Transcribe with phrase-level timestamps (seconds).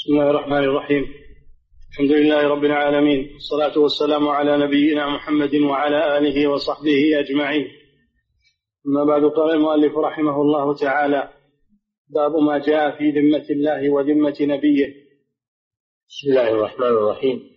[0.00, 1.14] بسم الله الرحمن الرحيم.
[1.92, 3.32] الحمد لله رب العالمين.
[3.32, 7.68] والصلاة والسلام على نبينا محمد وعلى آله وصحبه أجمعين.
[8.86, 11.30] أما بعد قال المؤلف رحمه الله تعالى
[12.08, 14.86] باب ما جاء في ذمة الله وذمة نبيه.
[16.08, 17.50] بسم الله الرحمن الرحيم.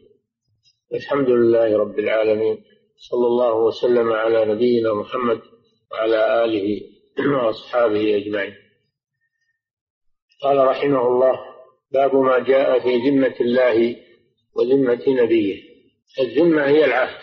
[0.94, 2.64] الحمد لله رب العالمين.
[2.96, 5.42] صلى الله وسلم على نبينا محمد
[5.92, 6.82] وعلى آله
[7.20, 8.54] وأصحابه أجمعين.
[10.44, 11.53] قال رحمه الله
[11.94, 13.96] باب ما جاء في ذمة الله
[14.56, 15.64] وذمة نبيه.
[16.20, 17.22] الذمة هي العهد.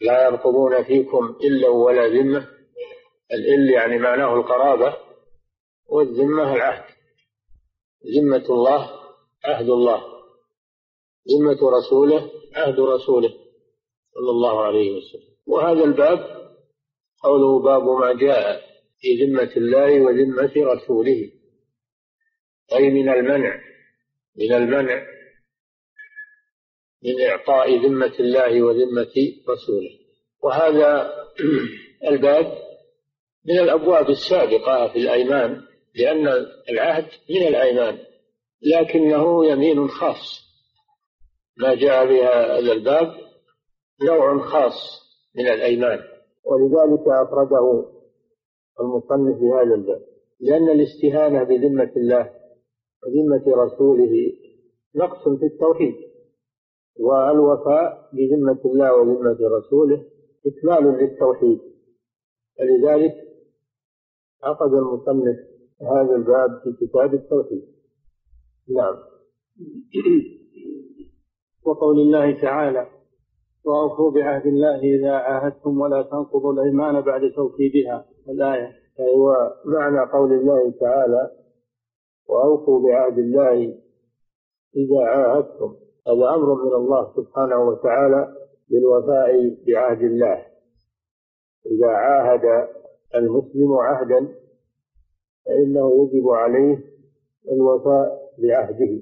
[0.00, 2.48] لا يرقبون فيكم إلا ولا ذمة.
[3.32, 4.96] الإل يعني معناه القرابة
[5.88, 6.84] والذمة العهد.
[8.16, 8.90] ذمة الله
[9.44, 10.02] عهد الله.
[11.28, 13.34] ذمة رسوله عهد رسوله
[14.14, 15.36] صلى الله عليه وسلم.
[15.46, 16.50] وهذا الباب
[17.22, 18.62] قوله باب ما جاء
[18.98, 21.30] في ذمة الله وذمة رسوله.
[22.72, 23.75] أي من المنع.
[24.38, 25.06] من المنع
[27.04, 29.90] من إعطاء ذمة الله وذمة رسوله.
[30.42, 31.12] وهذا
[32.10, 32.58] الباب
[33.44, 35.62] من الأبواب السابقة في الأيمان
[35.94, 36.28] لأن
[36.70, 37.98] العهد من الأيمان
[38.62, 40.46] لكنه يمين خاص.
[41.56, 43.14] ما جاء بها هذا الباب
[44.02, 45.02] نوع خاص
[45.34, 45.98] من الأيمان.
[46.44, 47.84] ولذلك أفرده
[48.80, 50.02] المصنف في هذا الباب
[50.40, 52.30] لأن الاستهانة بذمة الله
[53.06, 54.32] وذمة رسوله
[54.96, 55.94] نقص في التوحيد
[57.00, 60.04] والوفاء بذمة الله وذمة رسوله
[60.46, 61.58] إكمال للتوحيد.
[62.58, 63.14] فلذلك
[64.42, 65.36] عقد المصنف
[65.82, 67.62] هذا الباب في كتاب التوحيد.
[68.76, 68.96] نعم.
[71.66, 72.86] وقول الله تعالى
[73.64, 78.06] وأوفوا بعهد الله إذا عاهدتم ولا تنقضوا الأيمان بعد توكيدها.
[78.28, 78.72] الآية.
[79.00, 81.45] أيوة معنى قول الله تعالى
[82.28, 83.78] وأوفوا بعهد الله
[84.76, 85.76] إذا عاهدتم
[86.08, 88.36] هذا أمر من الله سبحانه وتعالى
[88.70, 90.46] بالوفاء بعهد الله.
[91.66, 92.68] إذا عاهد
[93.14, 94.28] المسلم عهدا
[95.46, 96.78] فإنه يجب عليه
[97.52, 99.00] الوفاء بعهده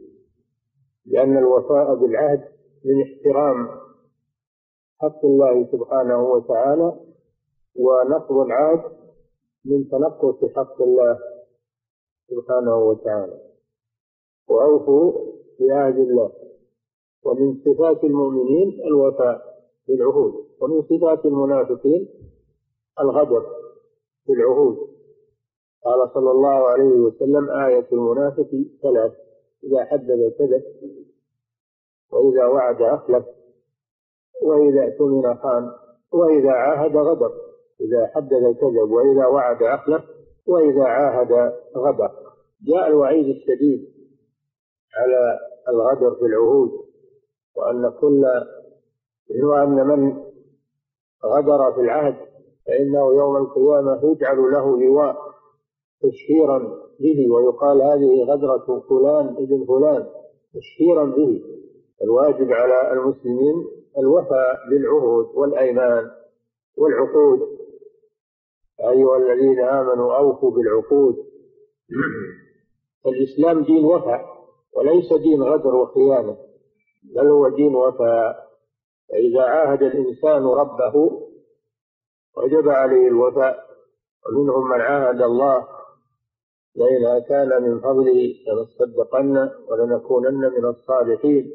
[1.07, 2.45] لأن الوفاء بالعهد
[2.85, 3.69] من احترام
[5.01, 7.01] حق الله سبحانه وتعالى
[7.77, 8.83] ونقض العهد
[9.65, 11.19] من تنقص حق الله
[12.31, 13.41] سبحانه وتعالى.
[14.49, 15.13] وأوفوا
[15.61, 16.33] بعهد الله.
[17.25, 19.41] ومن صفات المؤمنين الوفاء
[19.89, 20.35] بالعهود.
[20.61, 22.09] ومن صفات المنافقين
[23.01, 23.47] الغدر
[24.29, 24.77] بالعهود.
[25.85, 28.51] قال صلى الله عليه وسلم آية المنافق
[28.83, 29.13] ثلاث.
[29.65, 30.63] إذا حدث كذب
[32.13, 33.25] وإذا وعد أخلف
[34.43, 35.71] وإذا اؤتمن خان
[36.13, 37.33] وإذا عاهد غدر
[37.81, 40.03] إذا حدث كذب وإذا وعد أخلف
[40.47, 42.11] وإذا عاهد غدر.
[42.63, 43.95] جاء الوعيد الشديد
[44.97, 45.39] على
[45.69, 46.71] الغدر في العهود
[47.57, 48.25] وأن كل
[49.45, 50.23] وأن من
[51.25, 52.17] غدر في العهد
[52.67, 55.17] فإنه يوم القيامة يجعل له لواء
[56.03, 56.59] تشهيرا
[57.01, 60.07] به ويقال هذه غدرة فلان ابن فلان
[60.55, 61.43] تشهيرا به.
[62.03, 63.55] الواجب على المسلمين
[63.99, 66.11] الوفاء بالعهود والأيمان
[66.79, 67.41] والعقود.
[68.91, 71.17] أيها الذين آمنوا أوفوا بالعقود.
[73.07, 74.25] الإسلام دين وفاء
[74.73, 76.37] وليس دين غدر وخيانة
[77.03, 78.45] بل هو دين وفاء.
[79.09, 81.21] فإذا عاهد الإنسان ربه
[82.37, 83.65] وجب عليه الوفاء
[84.27, 85.69] ومنهم من عاهد الله
[86.77, 91.53] لئن أتانا من فضله لنصدقن ولنكونن من الصالحين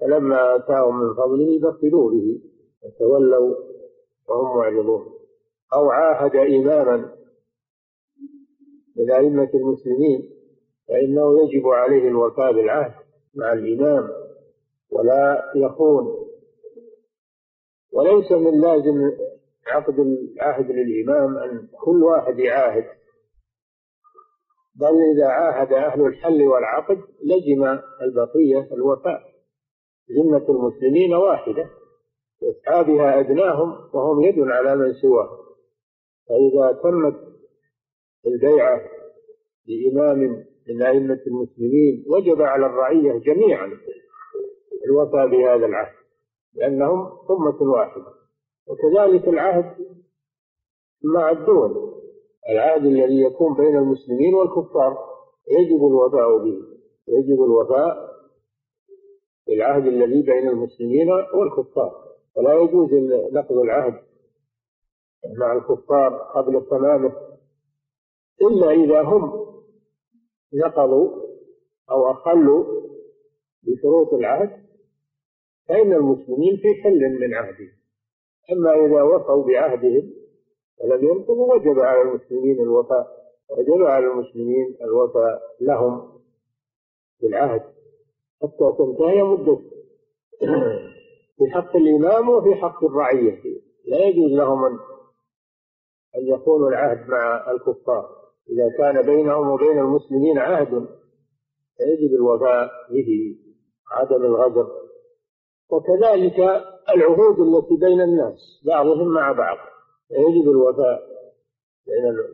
[0.00, 2.40] فلما آتاهم من فضله بخلوا به
[2.82, 3.54] وتولوا
[4.28, 5.17] وهم معرضون.
[5.74, 7.12] أو عاهد إماما
[8.96, 10.30] من أئمة المسلمين
[10.88, 12.94] فإنه يجب عليه الوفاء بالعهد
[13.34, 14.08] مع الإمام
[14.90, 16.28] ولا يخون.
[17.92, 19.10] وليس من لازم
[19.66, 22.84] عقد العهد للإمام أن كل واحد يعاهد
[24.74, 29.20] بل إذا عاهد أهل الحل والعقد لزم البقية الوفاء.
[30.18, 31.70] ذمة المسلمين واحدة
[32.42, 35.47] يسعى بها أدناهم وهم يد على من سواهم.
[36.28, 37.16] فإذا تمت
[38.26, 38.80] البيعة
[39.66, 43.70] لإمام من أئمة المسلمين وجب على الرعية جميعا
[44.84, 45.94] الوفاء بهذا العهد
[46.54, 48.06] لأنهم أمة واحدة.
[48.66, 49.74] وكذلك العهد
[51.04, 51.94] مع الدول.
[52.50, 54.98] العهد الذي يكون بين المسلمين والكفار
[55.50, 56.58] يجب الوفاء به
[57.08, 58.08] يجب الوفاء
[59.46, 62.04] بالعهد الذي بين المسلمين والكفار.
[62.36, 62.88] ولا يجوز
[63.32, 64.07] نقض العهد
[65.38, 67.12] مع الكفار قبل تمامه
[68.42, 69.48] إلا إذا هم
[70.54, 71.10] نقضوا
[71.90, 72.64] أو أخلوا
[73.62, 74.68] بشروط العهد
[75.68, 77.72] فإن المسلمين في حل من عهدهم.
[78.52, 80.12] أما إذا وفوا بعهدهم
[80.80, 83.18] ولم ينقضوا وجب على المسلمين الوفاء
[83.50, 86.20] وجب على المسلمين الوفاء لهم
[87.22, 87.62] بالعهد
[88.42, 89.58] حتى تنتهي مدة
[91.38, 93.42] في حق الإمام وفي حق الرعية.
[93.86, 94.78] لا يجوز لهم أن
[96.16, 98.18] أن يكونوا العهد مع الكفار.
[98.50, 100.88] إذا كان بينهم وبين المسلمين عهد
[101.76, 103.36] فيجب الوفاء به
[103.90, 104.68] عدم الغدر
[105.70, 106.38] وكذلك
[106.94, 109.56] العهود التي بين الناس بعضهم مع بعض
[110.10, 111.08] يجب الوفاء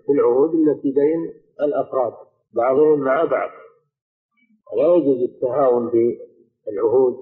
[0.07, 2.13] في العهود التي بين الأفراد
[2.53, 3.51] بعضهم مع بعض.
[4.73, 6.19] ولا يجوز التهاون في
[6.69, 7.17] العهود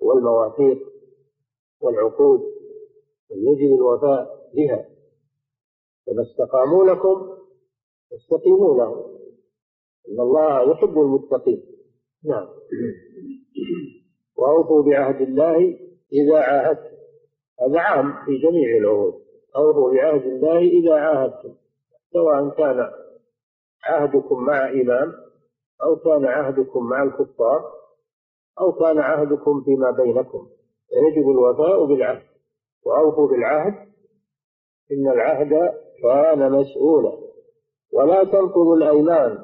[0.00, 0.78] والمواثيق
[1.80, 2.40] والعقود
[3.30, 4.97] يجب الوفاء بها.
[6.08, 7.38] فما استقاموا لكم
[8.12, 9.18] استقيموا لهم
[10.08, 11.62] إن الله يحب المتقين.
[12.24, 12.48] نعم.
[14.36, 15.56] وأوفوا بعهد الله
[16.12, 16.96] إذا عاهدتم.
[17.60, 19.14] هذا عام في جميع العهود.
[19.56, 21.54] أوفوا بعهد الله إذا عاهدتم.
[22.12, 22.90] سواء كان
[23.84, 25.12] عهدكم مع إمام
[25.82, 27.72] أو كان عهدكم مع الكفار
[28.60, 30.48] أو كان عهدكم فيما بينكم.
[30.92, 32.22] يجب الوفاء بالعهد.
[32.84, 33.88] وأوفوا بالعهد.
[34.92, 37.12] إن العهد كان مسؤولا.
[37.92, 39.38] ولا تنقضوا الأيمان.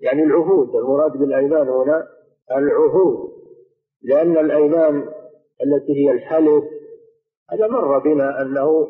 [0.00, 2.08] يعني العهود المراد بالأيمان هنا
[2.50, 3.30] العهود.
[4.02, 5.08] لأن الأيمان
[5.66, 6.64] التي هي الحلف
[7.50, 8.88] هذا مر بنا أنه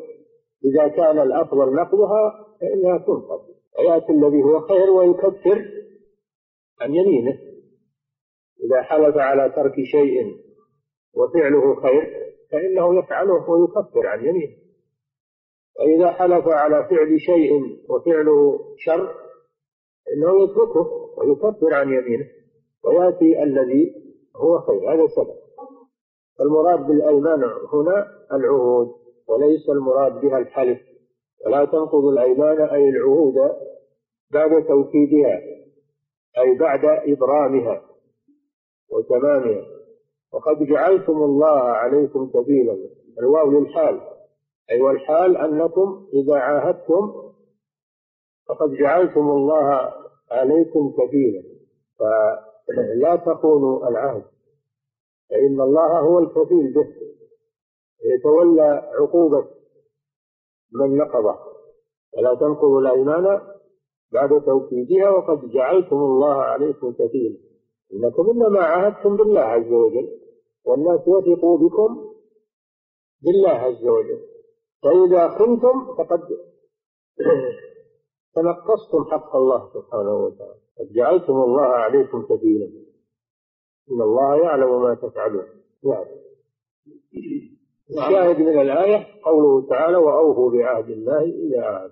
[0.65, 3.39] إذا كان الأفضل نقضها فإنها تنقض.
[3.79, 5.65] ويأتي الذي هو خير ويكفر
[6.81, 7.37] عن يمينه.
[8.63, 10.35] إذا حلف على ترك شيء
[11.13, 14.64] وفعله خير فإنه يفعله ويكفر عن يمينه.
[15.79, 17.51] وإذا حلف على فعل شيء
[17.89, 19.15] وفعله شر
[20.13, 20.87] إنه يتركه
[21.17, 22.25] ويكفر عن يمينه
[22.83, 23.95] ويأتي الذي
[24.35, 24.93] هو خير.
[24.93, 25.35] هذا سبب
[26.41, 27.43] المراد بالأيمان
[27.73, 28.87] هنا العهود
[29.27, 30.79] وليس المراد بها الحلف.
[31.45, 33.35] ولا تنقض الأيمان أي العهود
[34.31, 35.41] بعد توكيدها
[36.37, 37.81] أي بعد إبرامها
[38.91, 39.65] وتمامها.
[40.33, 42.77] وقد جعلتم الله عليكم كفيلا
[43.19, 44.14] الواو للحال.
[44.71, 47.13] أي والحال أنكم إذا عاهدتم
[48.47, 49.93] فقد جعلتم الله
[50.31, 51.43] عليكم كفيلا
[51.99, 54.23] فلا تخونوا العهد
[55.29, 56.87] فإن الله هو الكفيل به
[58.05, 59.47] يتولى عقوبة
[60.73, 61.35] من نقضه.
[62.17, 63.41] ولا تنقضوا الأيمان
[64.11, 67.37] بعد توكيدها وقد جعلتم الله عليكم كفيلا.
[67.93, 70.19] إنكم إنما عاهدتم بالله عز وجل
[70.65, 72.11] والناس وثقوا بكم
[73.21, 74.34] بالله عز وجل.
[74.85, 76.19] فإذا خنتم فقد
[78.35, 80.59] تنقصتم حق الله سبحانه وتعالى.
[80.79, 82.65] قد جعلتم الله عليكم كفيلا
[83.91, 85.45] إن الله يعلم ما تفعلون.
[85.83, 86.05] نعم.
[87.89, 91.91] الشاهد من الآية قوله تعالى وأوفوا بعهد الله إذا عهد.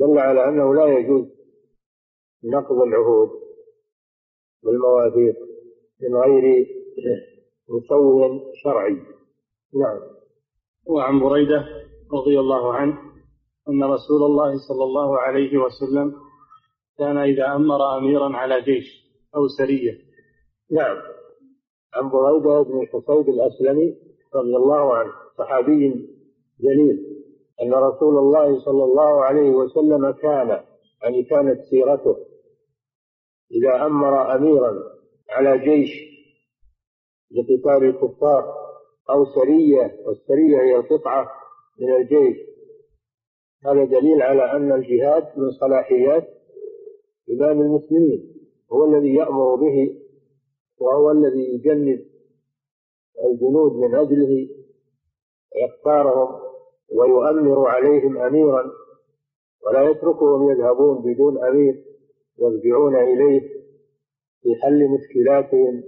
[0.00, 1.24] دل على أنه لا يجوز
[2.44, 3.30] نقض العهود
[4.62, 5.36] بالمواثيق
[6.02, 6.66] من غير
[7.68, 9.02] مسوي شرعي.
[9.74, 10.00] نعم.
[10.86, 12.98] وعن بريدة رضي الله عنه
[13.68, 16.14] أن رسول الله صلى الله عليه وسلم
[16.98, 19.06] كان إذا أمر أميرا على جيش
[19.36, 19.98] أو سرية.
[20.70, 20.96] نعم.
[21.94, 23.96] عن بريدة بن الحصيب الأسلمي
[24.34, 26.08] رضي الله عنه صحابي
[26.60, 27.16] جليل
[27.62, 30.60] أن رسول الله صلى الله عليه وسلم كان
[31.02, 32.16] يعني كانت سيرته
[33.52, 34.82] إذا أمر أميرا
[35.30, 35.90] على جيش
[37.30, 38.54] لقتال الكفار
[39.10, 41.28] أو سرية والسرية هي القطعة
[41.80, 42.36] من الجيش.
[43.64, 46.28] هذا دليل على أن الجهاد من صلاحيات
[47.30, 48.34] إمام المسلمين
[48.72, 50.00] هو الذي يأمر به
[50.78, 52.06] وهو الذي يجند
[53.24, 54.48] الجنود من أجله
[55.54, 56.40] ويختارهم
[56.92, 58.72] ويؤمر عليهم أميرا
[59.66, 61.84] ولا يتركهم يذهبون بدون أمير
[62.38, 63.40] يرجعون إليه
[64.42, 65.82] في حل مشكلاتهم.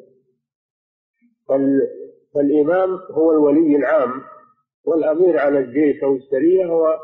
[2.34, 4.22] فالإمام هو الولي العام.
[4.84, 6.98] والأمير على الجيش أو السرية هو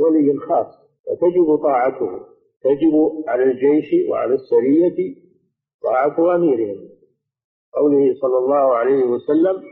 [0.00, 0.66] ولي خاص
[1.08, 2.20] وتجب طاعته
[2.62, 5.14] تجب على الجيش وعلى السرية
[5.82, 6.88] طاعة أميرهم.
[7.74, 9.62] قوله صلى الله عليه وسلم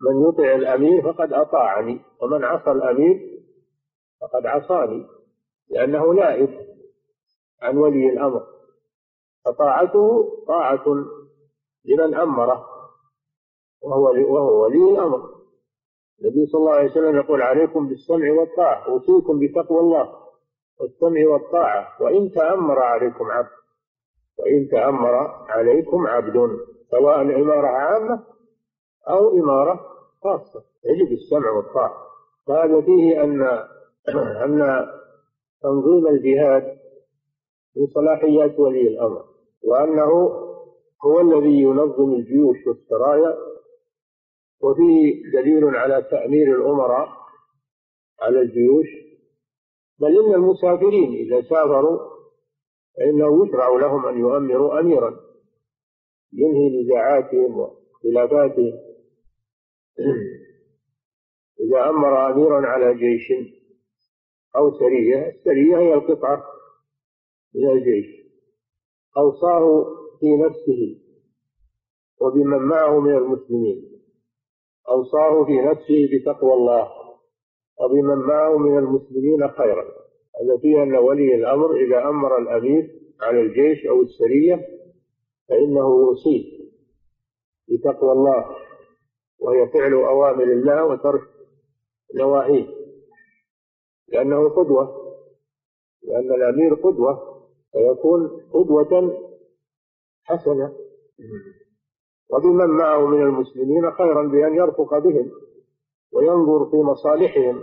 [0.00, 3.42] من يطع الأمير فقد أطاعني ومن عصى الأمير
[4.20, 5.06] فقد عصاني.
[5.70, 6.66] لأنه نائب
[7.62, 8.46] عن ولي الأمر.
[9.44, 10.84] فطاعته طاعة
[11.84, 12.66] لمن أمره
[13.82, 15.39] وهو وهو ولي الأمر.
[16.20, 20.14] النبي صلى الله عليه وسلم يقول عليكم بالسمع والطاعة أوصيكم بتقوى الله
[20.80, 23.48] والسمع والطاعة وإن تأمر عليكم عبد
[24.38, 25.14] وإن تأمر
[25.48, 26.58] عليكم عبد
[26.90, 28.24] سواء إمارة عامة
[29.08, 29.80] أو إمارة
[30.22, 31.94] خاصة يجب السمع والطاعة.
[32.46, 33.42] وهذا فيه أن
[34.44, 34.86] أن
[35.62, 36.78] تنظيم الجهاد
[37.76, 39.24] من صلاحيات ولي الأمر
[39.64, 40.10] وأنه
[41.04, 43.36] هو الذي ينظم الجيوش والسرايا
[44.62, 47.08] وفيه دليل على تأمير الأمراء
[48.20, 48.86] على الجيوش
[50.00, 51.98] بل إن المسافرين إذا سافروا
[52.96, 55.20] فإنه يشرع لهم أن يؤمروا أميرا
[56.32, 58.72] ينهي نزاعاتهم واختلافاتهم.
[61.60, 63.32] إذا أمر أميرا على جيش
[64.56, 66.44] أو سرية السرية هي القطعة
[67.54, 68.06] من الجيش.
[69.16, 69.84] أوصاه
[70.20, 71.00] في نفسه
[72.20, 73.89] وبمن معه من المسلمين.
[74.90, 76.88] أوصاه في نفسه بتقوى الله
[77.80, 79.84] وبمن معه من المسلمين خيرا
[80.42, 84.66] هذا فيه أن ولي الأمر إذا أمر الأمير على الجيش أو السرية
[85.48, 86.60] فإنه يوصيه
[87.68, 88.56] بتقوى الله
[89.38, 91.22] وهي فعل أوامر الله وترك
[92.14, 92.66] نواهيه
[94.08, 95.00] لأنه قدوة
[96.02, 97.40] لأن الأمير قدوة
[97.72, 99.20] فيكون قدوة
[100.24, 100.72] حسنة.
[102.32, 105.30] وبمن معه من المسلمين خيرا بأن يرفق بهم
[106.12, 107.62] وينظر في مصالحهم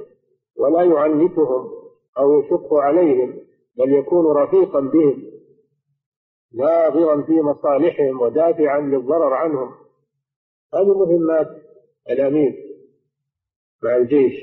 [0.57, 1.69] ولا يعنتهم
[2.17, 3.33] أو يشق عليهم
[3.77, 5.23] بل يكون رفيقا بهم
[6.53, 9.71] ناظرا في مصالحهم ودافعا للضرر عنهم.
[10.73, 11.47] هذه مهمات
[12.09, 12.53] الأمير
[13.83, 14.33] مع الجيش.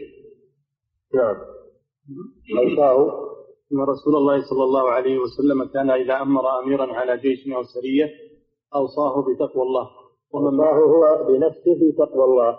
[1.14, 1.36] نعم.
[2.58, 3.24] أوصاه
[3.72, 8.10] أن رسول الله صلى الله عليه وسلم كان إذا أمر أميرا على جيش أو سرية
[8.74, 9.90] أوصاه بتقوى الله.
[10.34, 12.58] ومن هو بنفسه بتقوى الله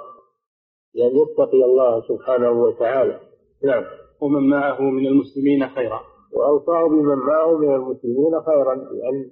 [0.94, 3.20] يعني يتقي الله سبحانه وتعالى.
[3.63, 3.84] نعم.
[4.22, 6.01] ومن معه من المسلمين خيرا.
[6.34, 9.32] وأوصاه بمن معه من المسلمين خيرا بأن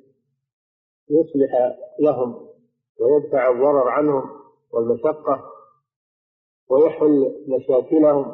[1.10, 2.50] يصلح لهم
[3.00, 4.24] ويدفع الضرر عنهم
[4.74, 5.44] والمشقة
[6.70, 8.26] ويحل مشاكلهم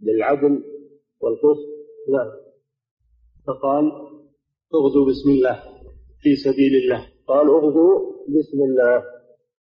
[0.00, 0.64] بالعدل
[1.20, 1.66] والقسط.
[2.12, 2.30] نعم.
[3.46, 3.92] فقال
[4.74, 5.62] اغزوا بسم الله
[6.22, 7.15] في سبيل الله.
[7.28, 9.04] قال اغزوا بسم الله.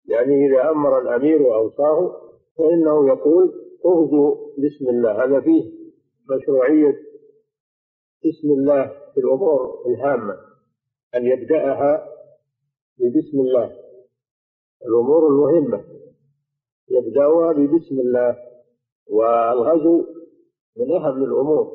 [0.09, 2.21] يعني إذا أمر الأمير وأوصاه
[2.59, 3.53] فإنه يقول
[3.87, 5.25] اغزوا بسم الله.
[5.25, 5.73] هذا فيه
[6.31, 6.97] مشروعية
[8.25, 10.37] بسم الله في الأمور الهامة.
[11.15, 12.09] أن يبدأها
[12.99, 13.77] ببسم الله.
[14.87, 15.85] الأمور المهمة.
[16.91, 18.37] يبدأها ببسم الله.
[19.11, 20.05] والغزو
[20.77, 21.73] من أهم الأمور.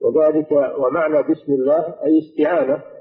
[0.00, 2.91] وذلك ومعنى بسم الله أي استعانة.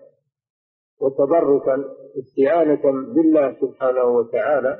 [1.01, 1.75] وتبركا
[2.19, 4.79] استعانة بالله سبحانه وتعالى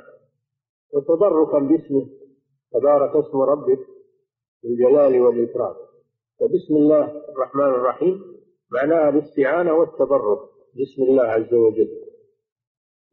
[0.94, 2.06] وتبركا باسمه
[2.72, 3.78] تبارك اسم ربك
[4.62, 5.74] بالجلال والإكرام.
[6.40, 8.22] فبسم الله الرحمن الرحيم
[8.70, 10.38] معناها الاستعانة والتبرك.
[10.74, 11.88] بسم الله عز وجل.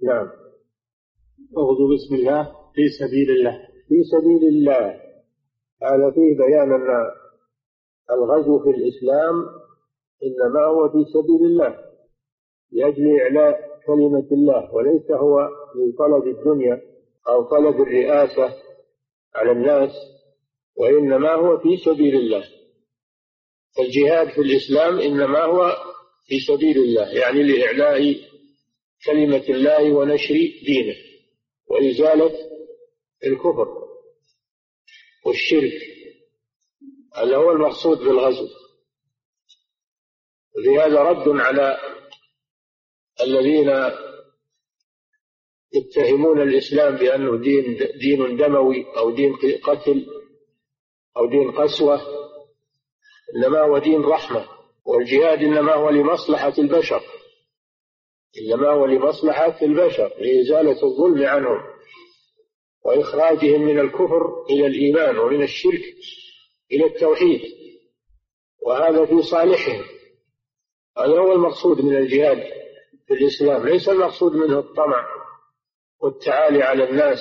[0.03, 0.27] نعم.
[1.57, 2.43] اغزو بسم الله
[2.75, 3.67] في سبيل الله.
[3.87, 5.01] في سبيل الله.
[5.83, 7.11] هذا فيه بيان أن
[8.11, 9.35] الغزو في الإسلام
[10.23, 11.88] إنما هو في سبيل الله.
[12.71, 16.81] لأجل إعلاء كلمة الله وليس هو من طلب الدنيا
[17.27, 18.55] أو طلب الرئاسة
[19.35, 19.91] على الناس
[20.75, 22.43] وإنما هو في سبيل الله.
[23.77, 25.75] فالجهاد في الإسلام إنما هو
[26.27, 28.15] في سبيل الله يعني لإعلاء
[29.05, 30.35] كلمة الله ونشر
[30.65, 30.95] دينه
[31.67, 32.31] وإزالة
[33.25, 33.67] الكفر
[35.25, 35.81] والشرك.
[37.15, 38.47] هذا هو المقصود بالغزو.
[40.63, 41.77] في هذا رد على
[43.21, 43.69] الذين
[45.73, 50.07] يتهمون الإسلام بأنه دين دين دموي أو دين قتل
[51.17, 52.01] أو دين قسوة
[53.35, 54.45] إنما هو دين رحمة
[54.85, 57.01] والجهاد إنما هو لمصلحة البشر.
[58.41, 61.61] إنما هو لمصلحة البشر لإزالة الظلم عنهم
[62.85, 65.81] وإخراجهم من الكفر إلى الإيمان ومن الشرك
[66.71, 67.41] إلى التوحيد.
[68.61, 69.85] وهذا في صالحهم.
[70.97, 72.43] هذا هو المقصود من الجهاد.
[73.09, 75.07] في الإسلام ليس المقصود منه الطمع
[76.01, 77.19] والتعالي على الناس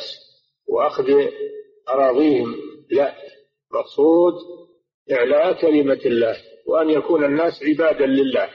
[0.68, 1.04] وأخذ
[1.88, 2.54] أراضيهم
[2.90, 3.14] لا.
[3.72, 4.34] مقصود
[5.12, 8.50] إعلاء كلمة الله وأن يكون الناس عبادا لله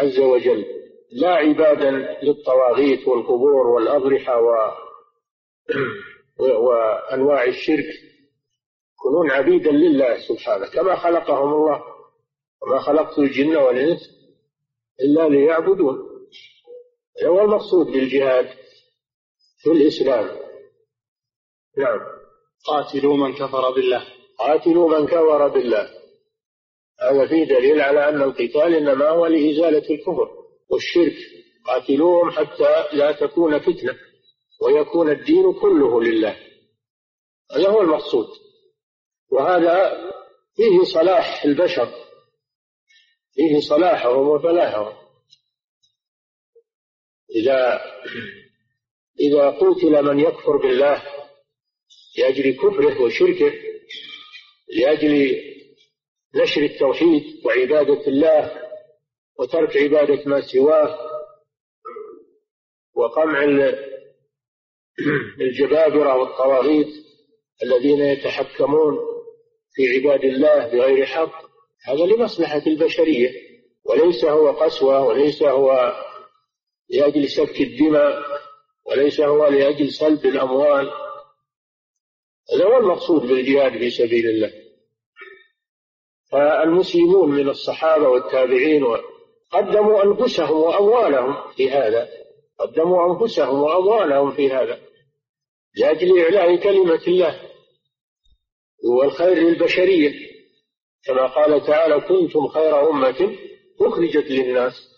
[0.00, 0.64] عز وجل
[1.12, 1.90] لا عبادا
[2.22, 4.54] للطواغيت والقبور والأضرحة و...
[6.38, 7.84] وأنواع الشرك.
[8.98, 11.82] يكونون عبيدا لله سبحانه كما خلقهم الله
[12.62, 14.00] وما خلقت الجن والإنس
[15.00, 16.13] إلا ليعبدون.
[17.22, 18.48] هو المقصود بالجهاد
[19.58, 20.24] في الإسلام.
[21.78, 22.00] نعم.
[22.66, 24.06] قاتلوا من كفر بالله.
[24.38, 25.90] قاتلوا من كفر بالله.
[27.00, 30.30] هذا فيه دليل على أن القتال إنما هو لإزالة الكفر
[30.70, 31.16] والشرك.
[31.66, 33.98] قاتلوهم حتى لا تكون فتنة
[34.62, 36.36] ويكون الدين كله لله.
[37.56, 38.26] هذا هو المقصود.
[39.30, 39.92] وهذا
[40.56, 41.94] فيه صلاح البشر.
[43.34, 45.03] فيه صلاحهم وفلاحهم.
[47.34, 47.80] إذا
[49.20, 51.02] إذا قتل من يكفر بالله
[52.18, 53.52] لأجل كفره وشركه
[54.68, 55.40] لأجل
[56.34, 58.62] نشر التوحيد وعبادة الله
[59.38, 60.98] وترك عبادة ما سواه
[62.94, 63.44] وقمع
[65.40, 66.94] الجبابرة والطواغيت
[67.62, 68.98] الذين يتحكمون
[69.74, 71.44] في عباد الله بغير حق
[71.84, 73.30] هذا لمصلحة البشرية
[73.84, 75.94] وليس هو قسوة وليس هو
[76.88, 78.22] لأجل سفك الدماء
[78.86, 80.90] وليس هو لأجل سلب الأموال.
[82.52, 84.52] هذا هو المقصود بالجهاد في سبيل الله.
[86.32, 88.84] فالمسلمون من الصحابة والتابعين
[89.50, 92.08] قدموا أنفسهم وأموالهم في هذا.
[92.58, 94.80] قدموا أنفسهم وأموالهم في هذا.
[95.76, 97.50] لأجل إعلاء كلمة الله.
[98.84, 100.12] والخير للبشرية.
[101.04, 103.36] كما قال تعالى كنتم خير أمة
[103.80, 104.93] أخرجت للناس.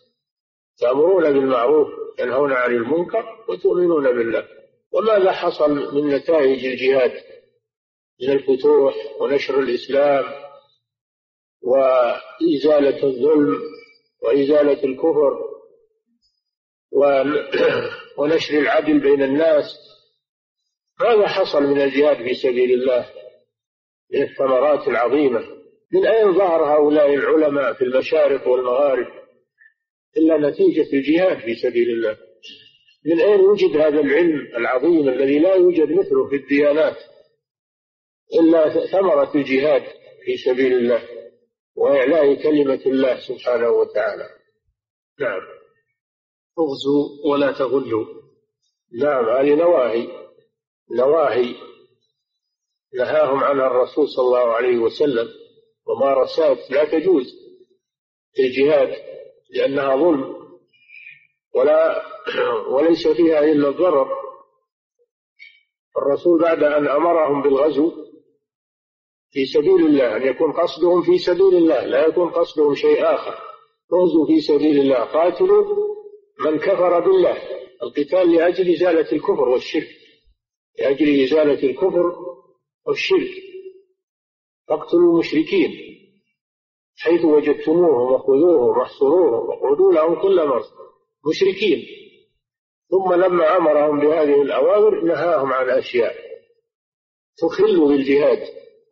[0.78, 4.49] تأمرون بالمعروف تنهون عن المنكر وتؤمنون بالله.
[4.92, 7.12] وماذا حصل من نتائج الجهاد؟
[8.23, 10.25] من الفتوح ونشر الإسلام
[11.62, 13.61] وإزالة الظلم
[14.23, 15.56] وإزالة الكفر
[18.18, 19.64] ونشر العدل بين الناس.
[21.00, 23.11] ماذا حصل من الجهاد في سبيل الله؟
[24.12, 25.40] من الثمرات العظيمة.
[25.92, 29.25] من أين ظهر هؤلاء العلماء في المشارق والمغارب؟
[30.16, 32.18] إلا نتيجة الجهاد في سبيل الله.
[33.06, 36.96] من أين يوجد هذا العلم العظيم الذي لا يوجد مثله في الديانات؟
[38.40, 39.82] إلا ثمرة الجهاد
[40.25, 41.02] في سبيل الله
[41.76, 44.28] وإعلاء كلمة الله سبحانه وتعالى.
[45.20, 45.40] نعم.
[46.58, 48.06] اغزوا ولا تغلوا.
[48.92, 50.08] نعم هذه نواهي.
[50.90, 51.54] نواهي.
[52.95, 55.28] نهاهم عنها الرسول صلى الله عليه وسلم
[55.86, 57.26] ومارسات لا تجوز
[58.34, 59.15] في الجهاد.
[59.50, 60.37] لأنها ظلم.
[61.54, 62.02] ولا
[62.75, 64.09] وليس فيها إلا الضرر.
[65.97, 67.93] الرسول بعد أن أمرهم بالغزو
[69.30, 73.39] في سبيل الله أن يكون قصدهم في سبيل الله لا يكون قصدهم شيء آخر.
[73.93, 75.76] اغزوا في سبيل الله قاتلوا
[76.45, 77.37] من كفر بالله.
[77.82, 79.89] القتال لأجل إزالة الكفر والشرك.
[80.78, 82.17] لأجل إزالة الكفر
[82.87, 83.30] والشرك.
[84.69, 85.96] فاقتلوا المشركين
[86.97, 90.76] حيث وجدتموهم وخذوهم واحصروهم وقعدوا لهم كل مرصد
[91.30, 91.87] مشركين.
[92.91, 96.15] ثم لما أمرهم بهذه الأوامر نهاهم عن أشياء.
[97.37, 98.43] تخل بالجهاد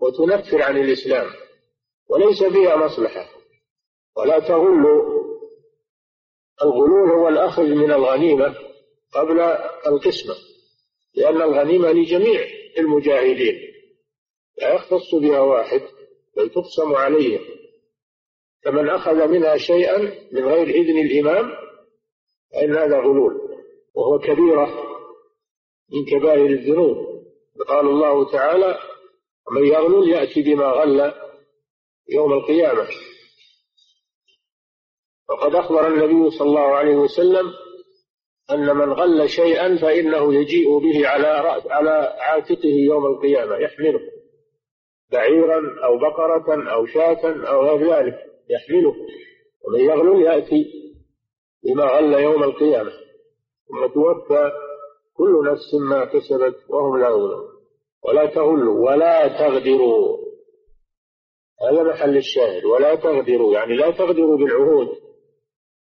[0.01, 1.31] وتنفر عن الإسلام.
[2.09, 3.29] وليس فيها مصلحة.
[4.17, 5.25] ولا تغلوا
[6.62, 8.55] الغلول هو الأخذ من الغنيمة
[9.12, 9.40] قبل
[9.87, 10.35] القسمة.
[11.14, 12.45] لأن الغنيمة لجميع
[12.79, 13.61] المجاهدين.
[14.59, 15.83] لا يختص بها واحد
[16.37, 17.63] بل تقسم عليهم.
[18.64, 19.98] فمن أخذ منها شيئا
[20.33, 21.50] من غير إذن الإمام
[22.53, 23.40] فإن هذا غلول
[23.94, 24.66] وهو كبيرة
[25.92, 27.14] من كبائر الذنوب.
[27.68, 28.79] قال الله تعالى
[29.48, 31.12] ومن يغلل يأتي بما غل
[32.09, 32.88] يوم القيامة.
[35.29, 37.53] وقد أخبر النبي صلى الله عليه وسلم
[38.50, 41.27] أن من غل شيئا فإنه يجيء به على
[41.70, 44.00] على عاتقه يوم القيامة يحمله
[45.12, 48.34] بعيرا أو بقرة أو شاة أو غير ذلك.
[48.50, 48.94] يحمله.
[49.66, 50.64] ومن يغلل يأتي
[51.64, 52.90] بما غل يوم القيامة.
[53.68, 54.52] ثم توفى
[55.14, 57.54] كل نفس ما كسبت وهم لا يظلمون.
[58.02, 60.18] ولا تغلوا ولا تغدروا.
[61.62, 62.64] هذا محل الشاهد.
[62.64, 64.88] ولا تغدروا يعني لا تغدروا بالعهود.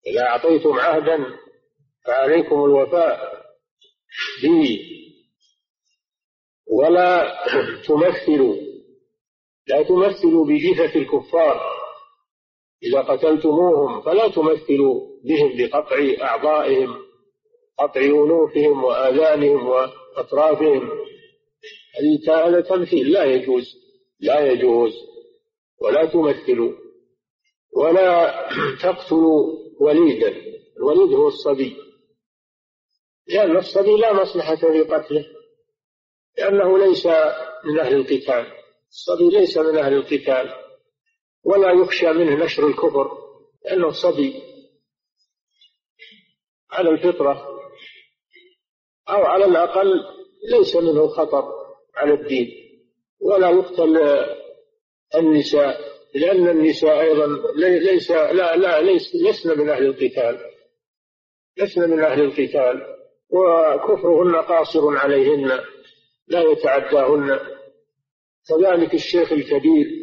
[0.07, 1.19] إذا أعطيتم عهدا
[2.07, 3.43] فعليكم الوفاء
[4.43, 4.79] به.
[6.71, 7.37] ولا
[7.89, 8.57] تمثلوا
[9.67, 11.78] لا تمثلوا بجثة الكفار.
[12.83, 17.09] إذا قتلتموهم فلا تمثلوا بهم بقطع أعضائهم
[17.79, 20.91] قطع أنوفهم وآذانهم وأطرافهم.
[22.29, 23.77] هذا تمثيل لا يجوز
[24.21, 24.93] لا يجوز
[25.81, 26.73] ولا تمثلوا
[27.77, 28.49] ولا
[28.83, 30.35] تقتلوا وليدا
[30.77, 31.77] الوليد هو الصبي.
[33.27, 35.27] لأن الصبي لا مصلحة في قتله
[36.39, 37.07] لأنه ليس
[37.65, 38.47] من أهل القتال
[38.89, 40.68] الصبي ليس من أهل القتال.
[41.49, 43.19] ولا يخشى منه نشر الكفر
[43.65, 44.43] لأنه صبي
[46.71, 47.59] على الفطرة
[49.09, 49.91] أو على الأقل
[50.53, 51.45] ليس منه خطر
[51.95, 52.49] على الدين.
[53.21, 53.99] ولا يقتل
[55.15, 55.81] النساء
[56.15, 60.41] لأن النساء أيضا ليس لا لا ليس لسن من أهل القتال.
[61.57, 62.99] لسن من أهل القتال.
[63.31, 65.61] وكفرهن قاصر عليهن
[66.29, 67.39] لا يتعداهن.
[68.49, 69.98] كذلك الشيخ الكبير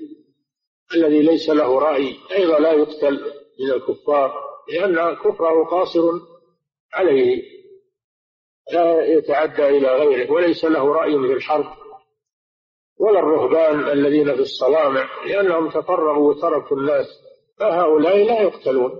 [0.94, 4.34] الذي ليس له رأي أيضا لا يقتل من الكفار
[4.70, 6.02] لأن كفره قاصر
[6.94, 7.44] عليه
[8.74, 11.66] لا يتعدى إلى غيره وليس له رأي في الحرب.
[13.00, 17.06] ولا الرهبان الذين في الصوامع لأنهم تفرغوا وتركوا الناس
[17.60, 18.92] فهؤلاء لا يقتلون.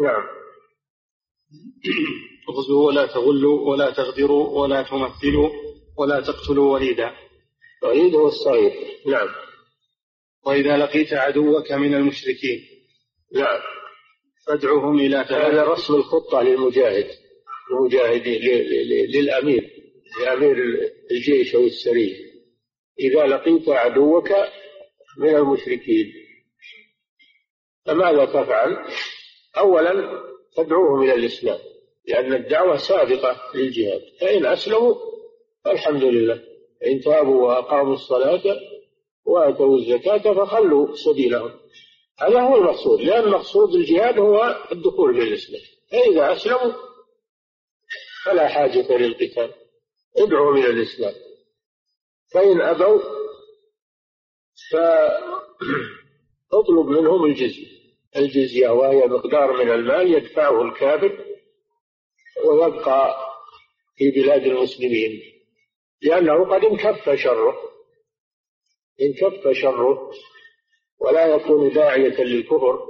[0.00, 0.22] نعم.
[2.48, 5.50] اغزوا ولا تغلوا ولا تغدروا ولا تمثلوا
[5.98, 7.12] ولا تقتلوا وليدا.
[7.82, 8.72] وليد هو الصغير.
[9.06, 9.28] نعم.
[10.48, 12.68] وإذا لقيت عدوك من المشركين.
[13.34, 13.60] نعم.
[14.46, 17.06] فادعوهم إلى هذا رسم الخطة للمجاهد
[17.70, 18.40] المجاهدين
[19.10, 19.70] للأمير
[20.20, 20.56] لأمير
[21.10, 22.16] الجيش أو السرية
[23.00, 24.28] إذا لقيت عدوك
[25.18, 26.12] من المشركين.
[27.86, 28.76] فماذا تفعل؟
[29.58, 30.22] أولا
[30.56, 31.58] تدعوهم إلى الإسلام
[32.06, 34.02] لأن الدعوة سابقة للجهاد.
[34.20, 34.94] فإن أسلموا
[35.64, 36.42] فالحمد لله.
[36.86, 38.42] إن تابوا وأقاموا الصلاة
[39.28, 41.50] وآتوا الزكاة فخلوا سبيلهم.
[42.18, 45.62] هذا هو المقصود لأن مقصود الجهاد هو الدخول في الإسلام.
[45.90, 46.72] فإذا أسلموا
[48.24, 49.54] فلا حاجة للقتال
[50.18, 51.14] ادعوا إلى الإسلام.
[52.34, 53.00] فإن أبوا
[56.50, 57.78] فاطلب منهم الجزية.
[58.16, 61.24] الجزية وهي مقدار من المال يدفعه الكافر
[62.44, 63.16] ويبقى
[63.96, 65.22] في بلاد المسلمين
[66.02, 67.77] لأنه قد انكف شره.
[69.00, 70.10] انكف شره
[71.00, 72.88] ولا يكون داعية للكفر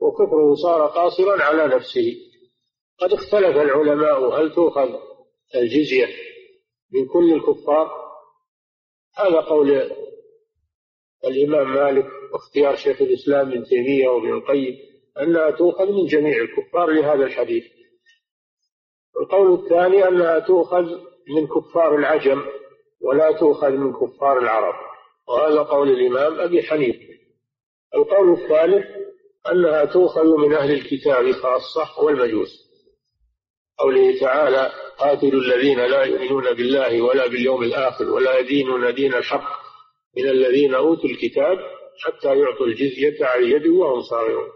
[0.00, 2.16] وكفره صار قاصرا على نفسه.
[2.98, 4.88] قد اختلف العلماء هل تؤخذ
[5.54, 6.06] الجزية
[6.92, 8.04] من كل الكفار؟
[9.16, 9.90] هذا قول
[11.24, 14.76] الإمام مالك واختيار شيخ الإسلام ابن تيمية وابن القيم
[15.20, 17.64] أنها تؤخذ من جميع الكفار لهذا الحديث.
[19.20, 20.84] القول الثاني أنها تؤخذ
[21.28, 22.42] من كفار العجم.
[23.04, 24.74] ولا تؤخذ من كفار العرب.
[25.28, 27.14] وهذا قول الإمام أبي حنيفة.
[27.94, 28.86] القول الثالث
[29.52, 32.64] أنها تؤخذ من أهل الكتاب خاصة والمجوس.
[33.78, 39.64] قوله تعالى قاتلوا الذين لا يؤمنون بالله ولا باليوم الآخر ولا يدينون دين الحق
[40.16, 41.58] من الذين أوتوا الكتاب
[42.04, 44.48] حتى يعطوا الجزية عن يد وهم صاغرون.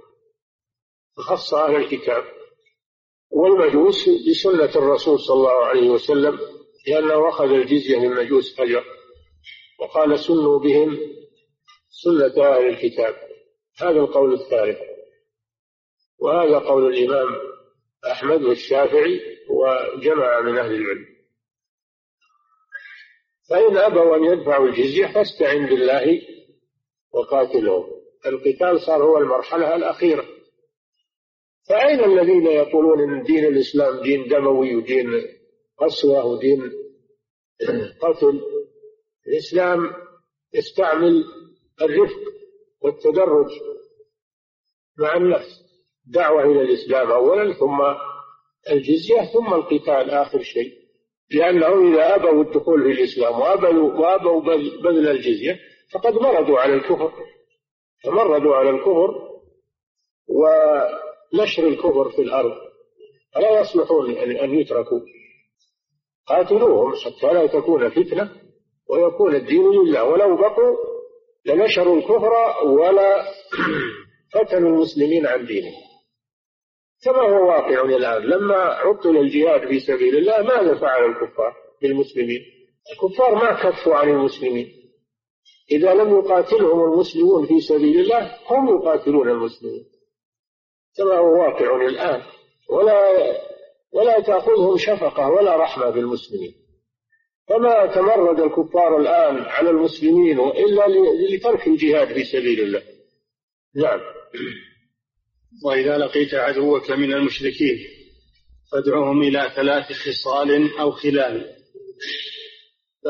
[1.16, 2.24] خص أهل الكتاب.
[3.30, 6.38] والمجوس بسنة الرسول صلى الله عليه وسلم
[6.86, 8.84] لأنه أخذ الجزية من مجوس فجر
[9.80, 10.98] وقال سنوا بهم
[11.88, 13.14] سنة أهل الكتاب.
[13.78, 14.78] هذا القول الثالث.
[16.18, 17.36] وهذا قول الإمام
[18.12, 21.06] أحمد والشافعي وجمع من أهل العلم.
[23.50, 26.22] فإن أبوا أن يدفعوا الجزية فاستعن بالله
[27.12, 27.84] وقاتلهم.
[28.26, 30.24] القتال صار هو المرحلة الأخيرة.
[31.68, 35.37] فأين الذين يقولون أن دين الإسلام دين دموي ودين
[35.80, 36.72] قسوة ودين.
[38.00, 38.40] قتل.
[39.26, 39.92] الإسلام
[40.54, 41.24] يستعمل
[41.82, 42.20] الرفق
[42.80, 43.50] والتدرج
[44.98, 45.64] مع النفس.
[46.06, 47.80] دعوة إلى الإسلام أولا ثم
[48.70, 50.72] الجزية ثم القتال آخر شيء.
[51.30, 54.40] لأنه إذا أبوا الدخول في الإسلام وأبوا, وأبوا
[54.82, 55.58] بذل الجزية
[55.92, 57.12] فقد مرضوا على الكفر.
[58.04, 59.28] فمردوا على الكفر
[60.28, 62.52] ونشر الكفر في الأرض.
[63.34, 65.00] فلا يصلحون أن يتركوا؟
[66.28, 68.30] قاتلوهم حتى لا تكون فتنة
[68.88, 70.04] ويكون الدين لله.
[70.04, 70.76] ولو بقوا
[71.44, 72.32] لنشروا الكفر
[72.66, 73.24] ولا
[74.34, 75.88] فتنوا المسلمين عن دينهم.
[77.04, 82.40] كما هو واقع الآن لما عطل الجهاد في سبيل الله ماذا فعل الكفار بالمسلمين؟
[82.92, 84.72] الكفار ما كفوا عن المسلمين.
[85.70, 89.84] إذا لم يقاتلهم المسلمون في سبيل الله هم يقاتلون المسلمين.
[90.96, 92.22] كما هو واقع الآن.
[92.70, 93.16] ولا
[93.92, 96.54] ولا تأخذهم شفقة ولا رحمة بالمسلمين.
[97.48, 100.86] فما تمرد الكفار الآن على المسلمين إلا
[101.30, 102.82] لترك الجهاد في سبيل الله.
[103.74, 104.00] نعم.
[105.64, 107.78] وإذا لقيت عدوك من المشركين
[108.72, 111.54] فادعوهم إلى ثلاث خصال أو خلال.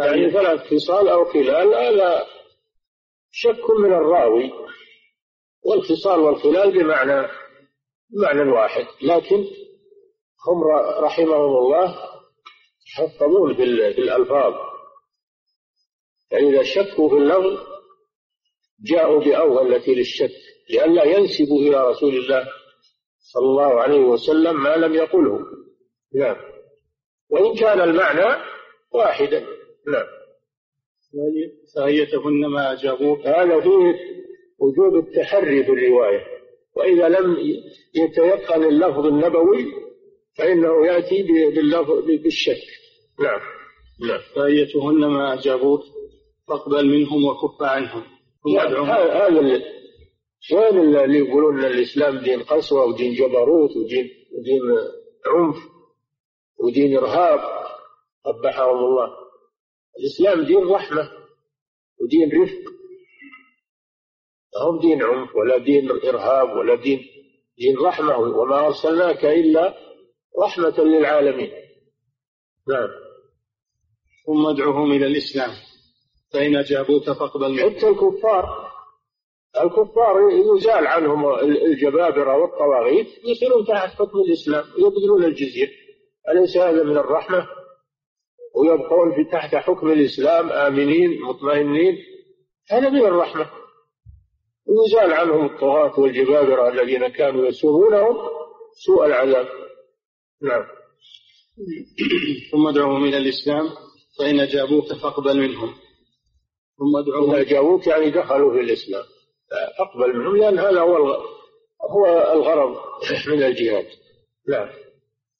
[0.00, 2.26] يعني ثلاث خصال أو خلال هذا
[3.30, 4.52] شك من الراوي.
[5.62, 7.28] والخصال والخلال بمعنى
[8.10, 8.86] بمعنى واحد.
[9.02, 9.44] لكن
[10.46, 10.64] هم
[11.04, 11.98] رحمهم الله
[12.88, 13.62] يحفظون في
[13.98, 14.54] الألفاظ
[16.30, 17.68] يعني إذا شكوا في اللفظ
[18.84, 20.30] جاءوا بأول التي للشك
[20.70, 22.48] لئلا ينسبوا إلى رسول الله
[23.18, 25.40] صلى الله عليه وسلم ما لم يقله.
[26.14, 26.36] نعم.
[27.30, 28.42] وإن كان المعنى
[28.92, 29.40] واحدا.
[29.86, 30.06] نعم.
[31.74, 33.26] ثانيتهن ما أجابوك.
[33.26, 33.94] هذا فيه
[34.58, 36.24] وجود التحري في الرواية.
[36.76, 37.36] وإذا لم
[37.94, 39.87] يتيقن اللفظ النبوي
[40.38, 42.62] فإنه يأتي باللفظ بالشك.
[43.20, 43.40] نعم.
[44.00, 44.20] نعم.
[44.34, 45.80] فأيتهن ما أجابوك
[46.48, 48.02] فاقبل منهم وكف عنهم.
[48.56, 49.64] هذا اللي
[50.52, 54.60] وين اللي يقولون إن الإسلام دين قسوه ودين جبروت ودين ودين
[55.26, 55.56] عنف
[56.58, 57.40] ودين إرهاب؟
[58.24, 59.08] قبحهم الله.
[60.00, 61.10] الإسلام دين رحمة
[62.00, 62.72] ودين رفق.
[64.62, 67.06] هم دين عنف ولا دين إرهاب ولا دين
[67.58, 69.87] دين رحمة وما أرسلناك إلا
[70.42, 71.50] رحمة للعالمين.
[72.68, 72.88] نعم.
[74.26, 75.50] ثم ادعوهم إلى الإسلام.
[76.32, 77.70] فإن اجابوك فاقبل منهم.
[77.70, 78.68] حتى الكفار
[79.62, 85.68] الكفار يزال عنهم الجبابرة والطواغيت يصيرون تحت حكم الإسلام ويبذلون الجزية.
[86.28, 87.46] أليس هذا من الرحمة
[88.54, 91.98] ويبقون في تحت حكم الإسلام آمنين مطمئنين.
[92.70, 93.50] هذا من الرحمة.
[94.66, 98.16] ويزال عنهم الطغاة والجبابرة الذين كانوا يسومونهم
[98.72, 99.48] سوء العذاب.
[100.42, 100.64] نعم.
[102.50, 103.68] ثم ادعوهم إلى الإسلام
[104.18, 105.74] فإن أجابوك فاقبل منهم.
[106.78, 109.04] ثم ادعوهم إن أجابوك يعني دخلوا في الإسلام.
[109.50, 110.96] فاقبل منهم لأن هذا هو
[111.90, 112.76] هو الغرض
[113.28, 113.86] من الجهاد.
[114.48, 114.68] نعم.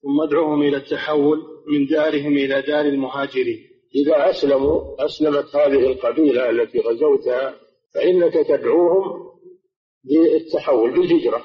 [0.03, 3.69] ثم ادعوهم إلى التحول من دارهم إلى دار المهاجرين.
[3.95, 7.55] إذا أسلموا أسلمت هذه القبيلة التي غزوتها
[7.95, 9.29] فإنك تدعوهم
[10.05, 11.45] بالتحول بالهجرة.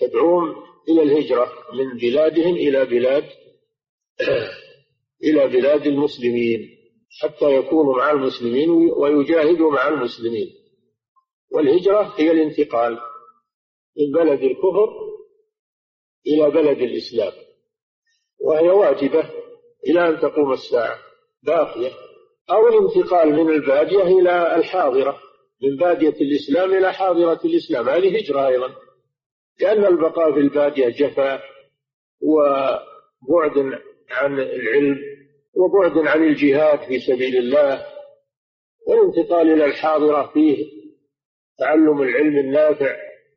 [0.00, 0.54] تدعوهم
[0.88, 3.24] إلى الهجرة من بلادهم إلى بلاد
[5.24, 6.78] إلى بلاد المسلمين
[7.22, 10.48] حتى يكونوا مع المسلمين ويجاهدوا مع المسلمين.
[11.52, 12.98] والهجرة هي الانتقال
[13.96, 14.88] من بلد الكفر
[16.26, 17.32] إلى بلد الإسلام
[18.40, 19.30] وهي واجبة
[19.86, 20.98] إلى أن تقوم الساعة
[21.42, 21.90] باقية
[22.50, 25.20] أو الانتقال من البادية إلى الحاضرة
[25.62, 27.88] من بادية الإسلام إلى حاضرة الإسلام.
[27.88, 28.74] هذه هجرة أيضا.
[29.60, 31.40] لأن البقاء في البادية جفاء
[32.22, 33.58] وبعد
[34.10, 34.98] عن العلم
[35.56, 37.86] وبعد عن الجهاد في سبيل الله
[38.86, 40.66] والانتقال إلى الحاضرة فيه
[41.58, 42.96] تعلم العلم النافع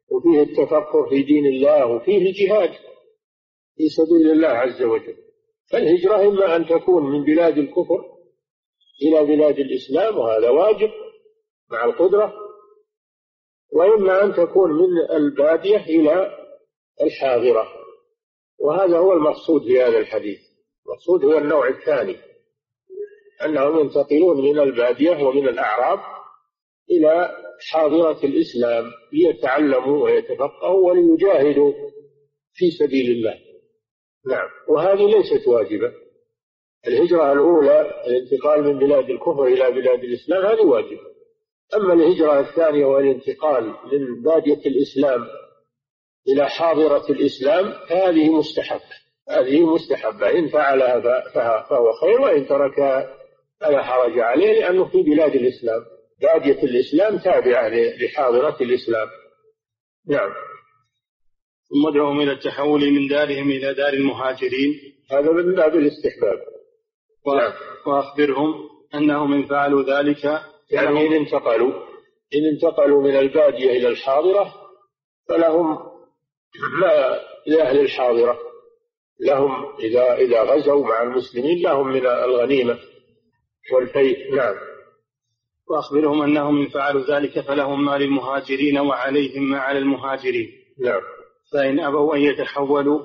[0.10, 2.70] وفيه التفقه في دين الله وفيه الجهاد
[3.78, 5.16] في سبيل الله عز وجل.
[5.72, 8.06] فالهجرة إما أن تكون من بلاد الكفر
[9.02, 10.90] إلى بلاد الإسلام وهذا واجب
[11.72, 12.34] مع القدرة
[13.72, 16.38] وإما أن تكون من البادية إلى
[17.02, 17.68] الحاضرة.
[18.60, 20.40] وهذا هو المقصود في هذا الحديث.
[20.86, 22.18] المقصود هو النوع الثاني
[23.46, 26.00] أنهم ينتقلون من البادية ومن الأعراب
[26.92, 27.38] إلى
[27.72, 31.74] حاضرة الإسلام ليتعلموا ويتفقهوا وليجاهدوا
[32.54, 33.40] في سبيل الله.
[34.28, 34.48] نعم.
[34.70, 35.94] وهذه ليست واجبة.
[36.88, 41.11] الهجرة الأولى الانتقال من بلاد الكفر إلى بلاد الإسلام هذه واجبة.
[41.76, 45.28] أما الهجرة الثانية والانتقال من بادية الإسلام
[46.28, 49.02] إلى حاضرة الإسلام فهذه مستحبة.
[49.30, 50.30] هذه مستحبة.
[50.40, 51.00] إن فعلها
[51.70, 53.18] فهو خير وإن تركها
[53.62, 55.82] فلا حرج عليه لأنه في بلاد الإسلام.
[56.22, 59.08] بادية الإسلام تابعة لحاضرة الإسلام.
[60.08, 60.30] نعم.
[61.70, 64.74] ثم ادعوهم إلى التحول من دارهم إلى دار المهاجرين.
[65.12, 66.40] هذا من باب الاستحباب.
[67.28, 67.54] نعم.
[67.88, 68.54] وأخبرهم
[68.96, 71.74] أنهم إن فعلوا ذلك يعني إن انتقلوا
[72.36, 74.54] إن انتقلوا من البادية إلى الحاضرة
[75.30, 75.78] فلهم
[76.82, 78.40] ما لأهل الحاضرة
[79.20, 82.80] لهم إذا إذا غزوا مع المسلمين لهم من الغنيمة
[83.74, 84.36] والفيء.
[84.36, 84.56] نعم.
[85.70, 90.50] وأخبرهم أنهم إن فعلوا ذلك فلهم ما للمهاجرين وعليهم ما على المهاجرين.
[90.80, 91.02] نعم.
[91.54, 93.00] فإن أبوا أن يتحولوا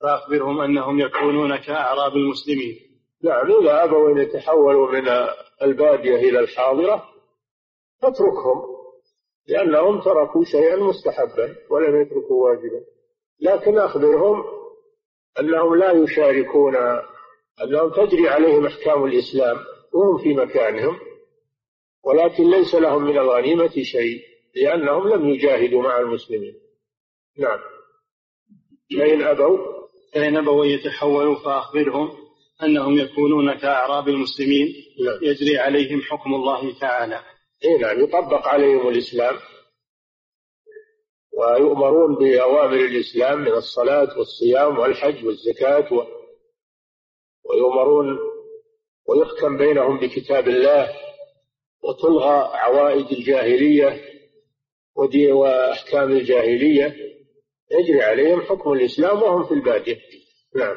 [0.00, 2.87] فأخبرهم أنهم يكونون كأعراب المسلمين.
[3.22, 5.08] نعم إذا أبوا أن يتحولوا من
[5.62, 7.08] البادية إلى الحاضرة
[8.02, 8.78] فاتركهم
[9.46, 12.84] لأنهم تركوا شيئا مستحبا ولم يتركوا واجبا.
[13.40, 14.44] لكن أخبرهم
[15.40, 16.76] أنهم لا يشاركون
[17.62, 19.56] أنهم تجري عليهم أحكام الإسلام
[19.94, 20.98] وهم في مكانهم
[22.04, 24.20] ولكن ليس لهم من الغنيمة شيء
[24.54, 26.60] لأنهم لم يجاهدوا مع المسلمين.
[27.38, 27.58] نعم.
[28.98, 29.58] فإن أبوا
[30.14, 32.27] فإن أبوا يتحولوا فأخبرهم
[32.62, 35.18] أنهم يكونون كأعراب المسلمين نعم.
[35.22, 37.22] يجري عليهم حكم الله تعالى.
[37.64, 39.36] إيه نعم يطبق عليهم الإسلام
[41.38, 46.04] ويؤمرون بأوامر الإسلام من الصلاة والصيام والحج والزكاة و...
[47.44, 48.18] ويؤمرون
[49.06, 50.88] ويحكم بينهم بكتاب الله
[51.82, 54.02] وتلغى عوائد الجاهلية
[54.96, 56.96] ودي وأحكام الجاهلية
[57.70, 60.00] يجري عليهم حكم الإسلام وهم في البادية.
[60.56, 60.76] نعم.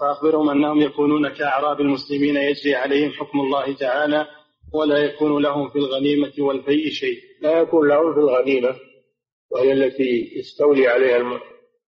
[0.00, 4.26] فأخبرهم أنهم يكونون كأعراب المسلمين يجري عليهم حكم الله تعالى
[4.74, 7.18] ولا يكون لهم في الغنيمة والفيء شيء.
[7.40, 8.76] لا يكون لهم في الغنيمة
[9.50, 11.40] وهي التي يستولي عليها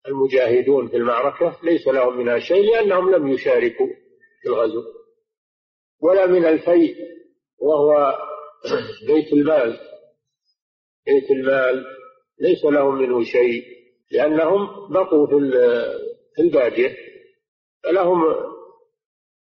[0.08, 3.86] المجاهدون في المعركة ليس لهم منها شيء لأنهم لم يشاركوا
[4.42, 4.82] في الغزو.
[6.02, 6.96] ولا من الفيء
[7.58, 8.18] وهو
[9.08, 9.78] بيت المال.
[11.06, 11.84] بيت المال
[12.40, 13.62] ليس لهم منه شيء
[14.12, 15.34] لأنهم بقوا في
[16.38, 16.96] البادية
[17.84, 18.22] فلهم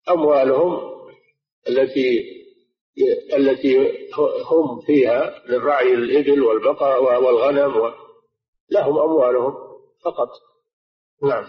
[0.10, 0.94] أموالهم
[1.70, 2.34] التي
[3.34, 3.78] التي
[4.52, 7.94] هم فيها من رعي الإبل والبقر والغنم
[8.72, 9.54] لهم أموالهم
[10.06, 10.30] فقط.
[11.24, 11.46] نعم.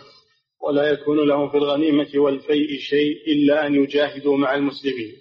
[0.61, 5.13] ولا يكون لهم في الغنيمة والفيء شيء إلا أن يجاهدوا مع المسلمين.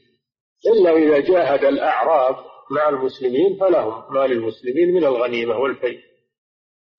[0.66, 2.36] إلا إذا جاهد الأعراب
[2.72, 6.00] مع المسلمين فلهم ما للمسلمين من الغنيمة والفيء.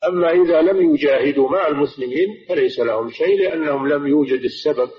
[0.08, 4.90] أما إذا لم يجاهدوا مع المسلمين فليس لهم شيء لأنهم لم يوجد السبب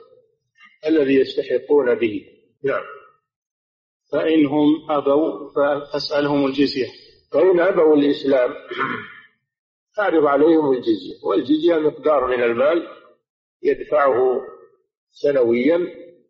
[0.87, 2.25] الذي يستحقون به.
[2.63, 2.83] نعم.
[4.11, 6.87] فإنهم أبوا فأسألهم الجزية.
[7.31, 8.53] فإن أبوا الإسلام
[9.97, 12.87] فأعرض عليهم الجزية والجزية مقدار من المال
[13.63, 14.41] يدفعه
[15.09, 15.77] سنويا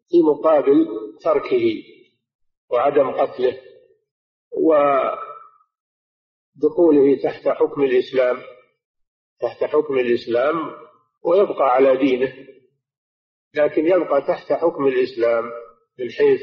[0.10, 0.88] في مقابل
[1.22, 1.84] تركه
[2.70, 3.60] وعدم قتله
[6.56, 8.38] ودخوله تحت حكم الإسلام.
[9.46, 10.56] تحت حكم الإسلام
[11.24, 12.34] ويبقى على دينه
[13.56, 15.44] لكن يبقى تحت حكم الإسلام
[16.00, 16.42] من حيث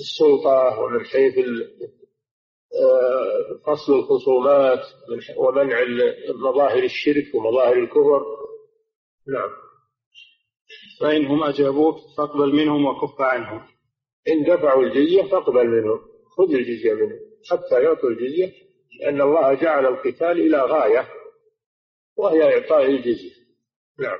[0.00, 1.38] السلطة ومن حيث
[2.74, 4.80] آه، فصل الخصومات
[5.36, 5.78] ومنع
[6.34, 8.26] مظاهر الشرك ومظاهر الكفر.
[9.28, 9.50] نعم.
[11.00, 13.62] فإنهم أجابوك فاقبل منهم وكف عنهم.
[14.28, 16.00] إن دفعوا الجزية فاقبل منهم
[16.36, 17.18] خذ الجزية منهم
[17.50, 18.52] حتى يعطوا الجزية
[19.00, 21.08] لأن الله جعل القتال إلى غاية.
[22.16, 23.34] وهي إعطاء الجزية.
[23.98, 24.18] نعم.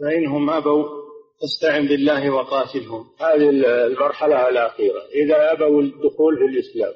[0.00, 1.00] فإنهم أبوا
[1.40, 3.10] فاستعن بالله وقاتلهم.
[3.18, 3.50] هذه
[3.86, 5.06] المرحلة الأخيرة.
[5.14, 6.94] إذا أبوا الدخول في الإسلام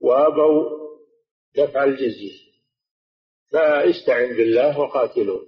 [0.00, 0.78] وأبوا
[1.56, 2.38] دفع الجزية
[3.52, 5.46] فاستعن بالله وقاتلهم.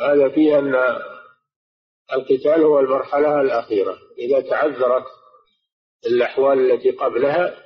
[0.00, 0.74] هذا فيه أن
[2.12, 3.98] القتال هو المرحلة الأخيرة.
[4.18, 5.04] إذا تعذرت
[6.06, 7.65] الأحوال التي قبلها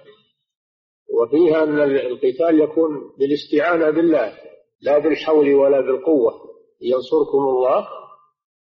[1.13, 4.33] وفيها أن القتال يكون بالاستعانة بالله
[4.83, 6.33] لا بالحول ولا بالقوة.
[6.81, 7.89] ينصركم الله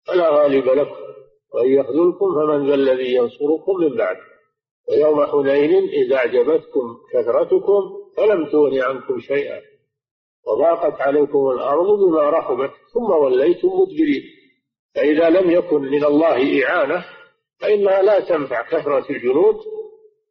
[0.08, 0.96] فلا غالب لكم
[1.54, 4.18] وإن يخذلكم فمن ذا الذي ينصركم من بعد.
[4.90, 7.82] ويوم حنين إذا أعجبتكم كثرتكم
[8.18, 9.62] فلم تغن عنكم شيئا.
[10.48, 14.24] وضاقت عليكم الأرض بما رحبت ثم وليتم مدبرين.
[14.96, 17.06] فإذا لم يكن من الله إعانة
[17.60, 19.56] فإنها لا تنفع كثرة الجنود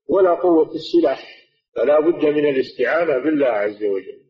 [0.08, 1.41] ولا قوة السلاح.
[1.76, 4.22] فلا بد من الاستعانة بالله عز وجل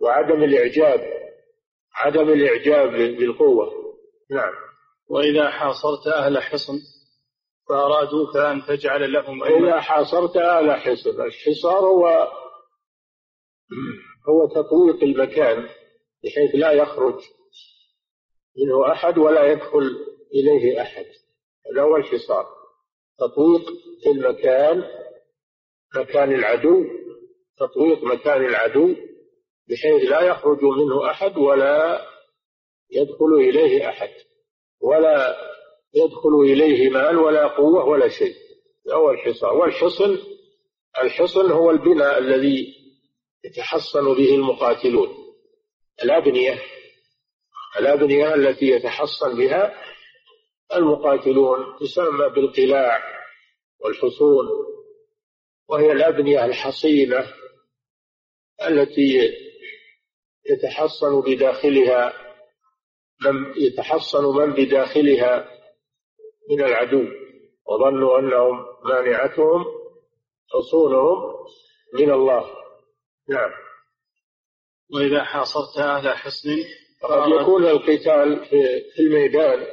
[0.00, 1.18] وعدم الإعجاب
[1.94, 3.72] عدم الإعجاب بالقوة.
[4.30, 4.52] نعم.
[5.10, 6.78] وإذا حاصرت أهل حصن
[7.68, 12.28] فأرادوك أن تجعل لهم إذا حاصرت أهل حصن الحصار هو
[14.28, 15.68] هو تطويق المكان
[16.24, 17.20] بحيث لا يخرج
[18.56, 19.96] منه أحد ولا يدخل
[20.34, 21.06] إليه أحد.
[21.72, 22.46] هذا هو الحصار
[23.18, 23.62] تطويق
[24.02, 24.84] في المكان
[25.96, 26.84] مكان العدو
[27.58, 28.94] تطويق مكان العدو
[29.68, 32.06] بحيث لا يخرج منه أحد ولا
[32.90, 34.10] يدخل إليه أحد
[34.80, 35.36] ولا
[35.94, 38.34] يدخل إليه مال ولا قوة ولا شيء
[38.92, 39.54] هو الحصار.
[39.56, 40.18] والحصن
[41.02, 42.74] الحصن هو البناء الذي
[43.44, 45.08] يتحصن به المقاتلون
[46.04, 46.62] الأبنية
[47.78, 49.74] الأبنية التي يتحصن بها
[50.74, 53.02] المقاتلون تسمى بالقلاع
[53.80, 54.46] والحصون.
[55.68, 57.26] وهي الأبنية الحصينة
[58.68, 59.32] التي
[60.50, 62.12] يتحصن بداخلها
[63.24, 65.48] من يتحصن من بداخلها
[66.50, 67.04] من العدو.
[67.66, 69.64] وظنوا أنهم مانعتهم
[70.52, 71.34] حصونهم
[71.94, 72.50] من الله.
[73.28, 73.50] نعم.
[74.94, 76.50] وإذا حاصرت أهل حصن
[77.02, 79.66] قد يكون القتال في الميدان.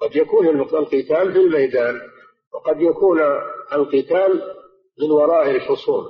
[0.00, 2.00] قد يكون القتال في الميدان.
[2.52, 3.20] وقد يكون
[3.72, 4.57] القتال
[5.00, 6.04] من وراء الحصون.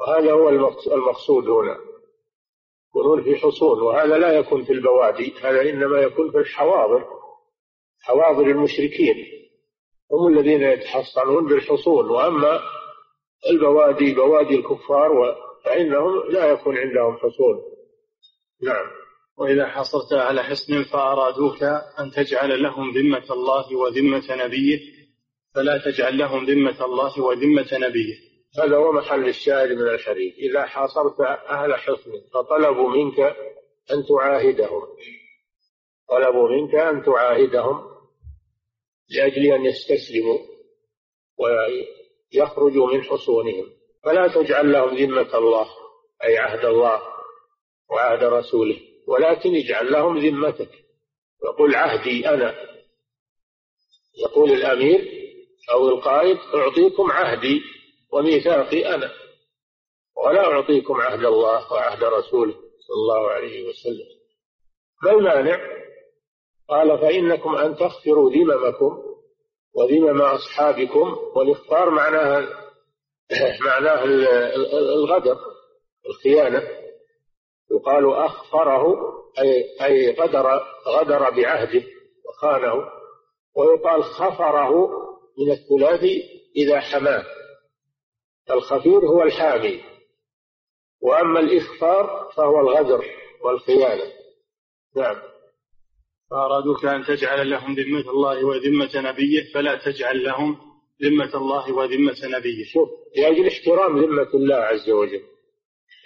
[0.00, 1.76] وهذا هو المقصود هنا.
[2.88, 7.04] يكونون في حصون وهذا لا يكون في البوادي هذا إنما يكون في الحواضر
[8.02, 9.26] حواضر المشركين.
[10.12, 12.10] هم الذين يتحصنون بالحصون.
[12.10, 12.60] وأما
[13.50, 17.62] البوادي بوادي الكفار فإنهم لا يكون عندهم حصون.
[18.62, 18.86] نعم.
[19.38, 21.62] وإذا حصرت على حصن فأرادوك
[22.00, 24.95] أن تجعل لهم ذمة الله وذمة نبيه
[25.56, 28.14] فلا تجعل لهم ذمة الله وذمة نبيه.
[28.58, 30.34] هذا هو محل الشاهد من الحديث.
[30.34, 33.20] إذا حاصرت أهل حصن فطلبوا منك
[33.90, 34.82] أن تعاهدهم.
[36.08, 37.90] طلبوا منك أن تعاهدهم
[39.10, 40.38] لأجل أن يستسلموا
[41.38, 43.66] ويخرجوا من حصونهم.
[44.04, 45.66] فلا تجعل لهم ذمة الله
[46.24, 47.02] أي عهد الله
[47.90, 48.80] وعهد رسوله.
[49.08, 50.70] ولكن اجعل لهم ذمتك.
[51.42, 52.54] وقل عهدي أنا.
[54.18, 55.15] يقول الأمير
[55.70, 57.62] أو القائد أعطيكم عهدي
[58.12, 59.10] وميثاقي أنا
[60.16, 62.54] ولا أعطيكم عهد الله وعهد رسوله
[62.86, 64.06] صلى الله عليه وسلم.
[65.02, 65.58] ما المانع؟
[66.68, 69.02] قال فإنكم أن تغفروا ذممكم
[69.74, 72.40] وذمم أصحابكم والإخبار معناها
[73.66, 74.04] معناه
[74.94, 75.38] الغدر
[76.08, 76.62] الخيانة.
[77.70, 78.96] يقال أخفره
[79.38, 81.82] أي أي غدر غدر بعهده
[82.28, 82.88] وخانه.
[83.56, 85.05] ويقال خفره
[85.38, 86.22] من الثلاثي
[86.56, 87.24] إذا حماه
[88.50, 89.80] الخفير هو الحامي.
[91.02, 93.04] وأما الإخفار فهو الغدر
[93.44, 94.12] والخيانة.
[94.96, 95.16] نعم.
[96.30, 100.58] فأرادوك أن تجعل لهم ذمة الله وذمة نبيه فلا تجعل لهم
[101.02, 102.64] ذمة الله وذمة نبيه.
[102.64, 105.22] شوف لأجل احترام ذمة الله عز وجل.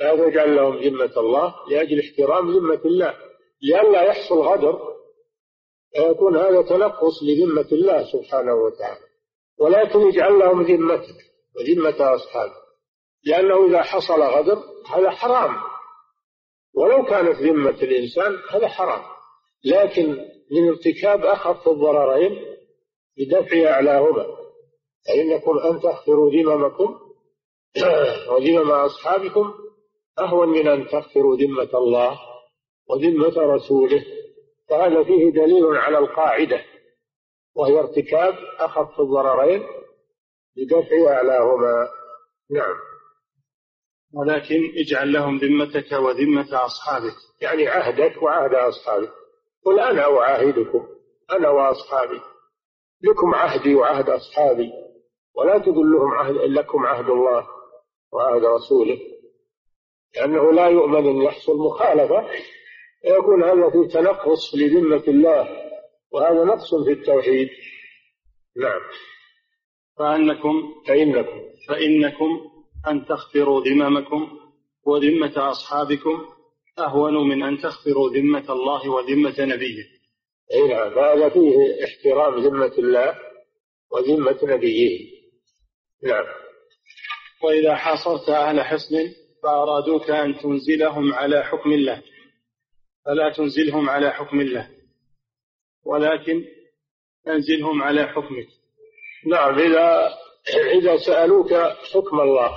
[0.01, 3.15] لا تجعل لهم ذمة الله لأجل احترام ذمة الله.
[3.63, 4.91] لئلا يحصل غدر
[5.97, 9.10] فيكون هذا تنقص لذمة الله سبحانه وتعالى.
[9.61, 11.17] ولكن اجعل لهم ذمتك
[11.57, 12.53] وذمة أصحابك.
[13.25, 15.57] لأنه إذا حصل غدر هذا حرام.
[16.75, 19.03] ولو كانت ذمة الإنسان هذا حرام.
[19.65, 20.09] لكن
[20.51, 22.45] من ارتكاب أخف الضررين
[23.19, 24.27] بدفع أعلاهما.
[25.09, 26.99] فإنكم أن تغفروا ذممكم
[28.31, 29.55] وذمم أصحابكم
[30.19, 32.19] أهون من أن تغفروا ذمة الله
[32.89, 34.05] وذمة رسوله.
[34.69, 36.65] فهذا فيه دليل على القاعدة.
[37.57, 39.67] وهي ارتكاب أخف الضررين
[40.57, 41.89] بدفع أعلاهما.
[42.51, 42.77] نعم.
[44.15, 47.15] ولكن اجعل لهم ذمتك وذمة أصحابك.
[47.41, 49.13] يعني عهدك وعهد أصحابك.
[49.65, 50.89] قل أنا أعاهدكم.
[51.31, 52.21] أنا وأصحابي.
[53.03, 54.73] لكم عهدي وعهد أصحابي.
[55.37, 57.47] ولا تقول لهم عهد لكم عهد الله
[58.13, 58.99] وعهد رسوله.
[60.17, 62.29] لأنه لا يؤمن أن يحصل مخالفة.
[63.05, 65.70] يكون هذا في تنقص لذمة الله.
[66.13, 67.49] وهذا نقص في التوحيد.
[68.57, 68.81] نعم.
[69.99, 71.41] فأنكم فإنكم.
[71.69, 72.51] فإنكم
[72.89, 74.39] أن تخفروا ذممكم
[74.87, 76.25] وذمة أصحابكم
[76.79, 79.85] أهون من أن تخفروا ذمة الله وذمة نبيه.
[80.55, 80.99] أي نعم.
[80.99, 83.19] هذا فيه احترام ذمة الله
[83.93, 85.11] وذمة نبيه.
[86.03, 86.25] نعم.
[87.43, 88.97] وإذا حاصرت أهل حصن
[89.43, 92.03] فأرادوك أن تنزلهم على حكم الله.
[93.07, 94.80] فلا تنزلهم على حكم الله.
[95.85, 96.45] ولكن
[97.29, 98.49] انزلهم على حكمك.
[99.27, 100.15] نعم إذا
[100.73, 101.55] إذا سألوك
[101.93, 102.51] حكم الله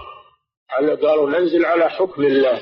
[1.02, 2.62] قالوا ننزل على حكم الله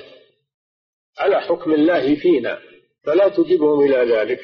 [1.19, 2.59] على حكم الله فينا
[3.03, 4.39] فلا تجبهم إلى ذلك.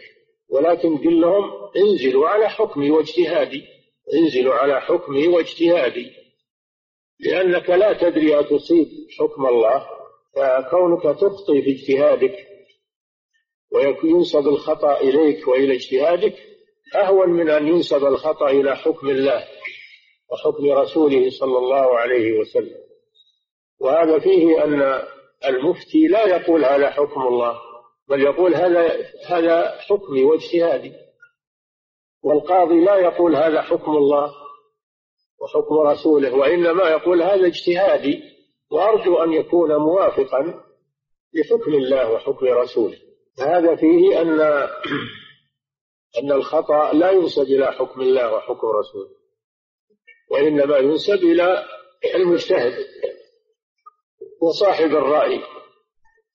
[0.49, 3.65] ولكن قل لهم انزلوا على حكمي واجتهادي
[4.13, 6.11] انزلوا على حكمي واجتهادي.
[7.19, 8.87] لأنك لا تدري أتصيب
[9.19, 9.87] حكم الله
[10.35, 12.46] فكونك تخطي في اجتهادك
[13.71, 16.35] وينسب الخطأ إليك وإلى اجتهادك
[16.95, 19.47] أهون من أن ينسب الخطأ إلى حكم الله
[20.31, 22.77] وحكم رسوله صلى الله عليه وسلم.
[23.79, 25.03] وهذا فيه أن
[25.45, 27.61] المفتي لا يقول هذا حكم الله
[28.09, 30.93] بل يقول هذا هذا حكمي واجتهادي.
[32.23, 34.31] والقاضي لا يقول هذا حكم الله
[35.41, 38.23] وحكم رسوله وإنما يقول هذا اجتهادي
[38.71, 40.63] وأرجو أن يكون موافقا
[41.33, 42.97] لحكم الله وحكم رسوله.
[43.39, 44.41] هذا فيه أن
[46.19, 49.09] أن الخطأ لا ينسب إلى حكم الله وحكم رسوله
[50.31, 51.65] وإنما ينسب إلى
[52.15, 52.73] المجتهد
[54.41, 55.41] وصاحب الرأي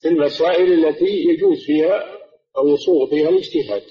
[0.01, 2.19] في المسائل التي يجوز فيها
[2.57, 3.83] أو يصوغ فيها الاجتهاد.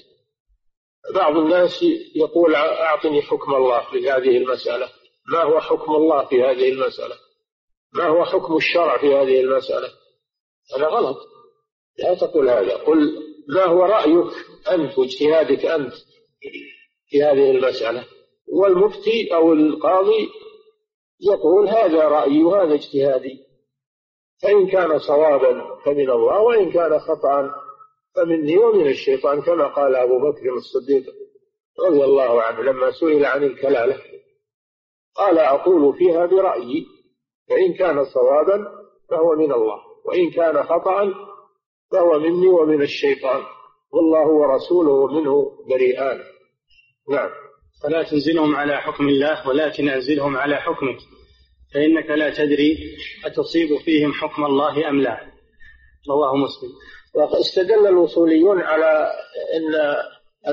[1.14, 1.82] بعض الناس
[2.14, 4.88] يقول أعطني حكم الله في هذه المسألة
[5.32, 7.14] ما هو حكم الله في هذه المسألة؟
[7.92, 9.88] ما هو حكم الشرع في هذه المسألة؟
[10.76, 11.31] هذا غلط.
[11.98, 12.76] لا تقول هذا.
[12.76, 14.32] قل ما هو رأيك
[14.70, 15.92] أنت واجتهادك أنت
[17.06, 18.04] في هذه المسألة؟
[18.52, 20.28] والمفتي أو القاضي
[21.20, 23.38] يقول هذا رأيي وهذا اجتهادي.
[24.42, 27.54] فإن كان صوابا فمن الله وإن كان خطأ
[28.16, 31.04] فمني ومن الشيطان كما قال أبو بكر الصديق
[31.86, 33.98] رضي الله عنه لما سئل عن الكلالة.
[35.14, 36.86] قال أقول فيها برأيي
[37.48, 41.14] فإن كان صوابا فهو من الله وإن كان خطأ
[41.92, 43.42] فهو مني ومن الشيطان.
[43.92, 46.18] والله ورسوله منه بريئان.
[47.10, 47.30] نعم.
[47.82, 50.98] فلا تنزلهم على حكم الله ولكن انزلهم على حكمك.
[51.74, 52.76] فإنك لا تدري
[53.24, 55.20] أتصيب فيهم حكم الله أم لا.
[56.10, 56.70] رواه مسلم.
[57.14, 59.12] واستدل الوصوليون على
[59.56, 59.74] أن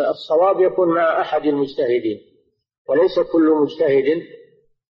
[0.09, 2.19] الصواب يكون مع أحد المجتهدين
[2.89, 4.23] وليس كل مجتهد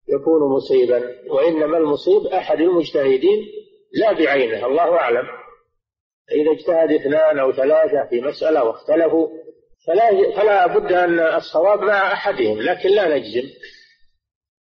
[0.08, 3.46] يكون مصيبا وإنما المصيب أحد المجتهدين
[3.92, 5.41] لا بعينه الله أعلم.
[6.30, 9.28] إذا اجتهد اثنان أو ثلاثة في مسألة واختلفوا
[9.86, 13.48] فلا فلا بد أن الصواب مع أحدهم لكن لا نجزم.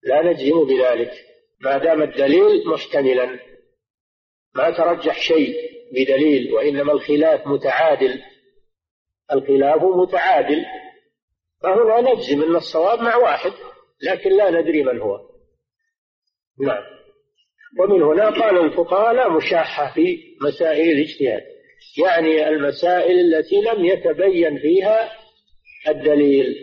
[0.03, 1.11] لا نجزم بذلك.
[1.61, 3.39] ما دام الدليل محتملا
[4.55, 5.55] ما ترجح شيء
[5.93, 8.21] بدليل وإنما الخلاف متعادل.
[9.31, 10.65] الخلاف متعادل.
[11.63, 13.51] فهنا نجزم أن الصواب مع واحد
[14.01, 15.19] لكن لا ندري من هو.
[16.59, 16.98] نعم.
[17.79, 21.43] ومن هنا قال الفقهاء لا مشاحة في مسائل الاجتهاد.
[21.97, 25.11] يعني المسائل التي لم يتبين فيها
[25.87, 26.55] الدليل.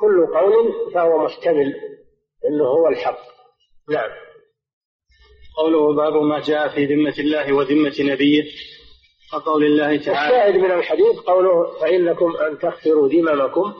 [0.00, 1.74] كل قول فهو محتمل
[2.48, 3.18] إنه هو الحق.
[3.90, 4.10] نعم.
[5.56, 8.44] قوله باب ما جاء في ذمة الله وذمة نبيه.
[9.34, 13.74] وقول الله تعالى الشاهد من الحديث قوله فإنكم أن تغفروا ذممكم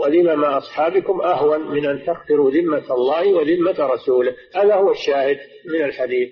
[0.00, 6.28] وذمم أصحابكم أهون من أن تغفروا ذمة الله وذمة رسوله؟ هذا هو الشاهد من الحديث.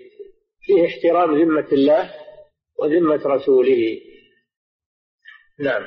[0.63, 2.11] فيه احترام ذمة الله
[2.79, 4.01] وذمة رسوله.
[5.61, 5.83] نعم.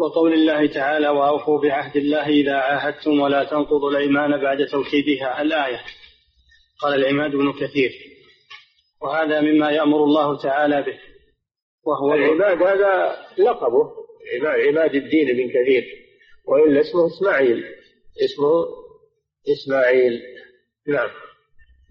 [0.00, 5.80] وقول الله تعالى وأوفوا بعهد الله إذا عاهدتم ولا تنقضوا الأيمان بعد توكيدها الآية.
[6.82, 7.90] قال العماد بن كثير.
[9.02, 10.98] وهذا مما يأمر الله تعالى به.
[11.86, 13.92] وهو العماد هذا لقبه.
[14.44, 16.05] عماد الدين بن كثير.
[16.46, 17.64] وإلا اسمه إسماعيل.
[18.24, 18.66] اسمه
[19.52, 20.22] إسماعيل.
[20.88, 21.10] نعم.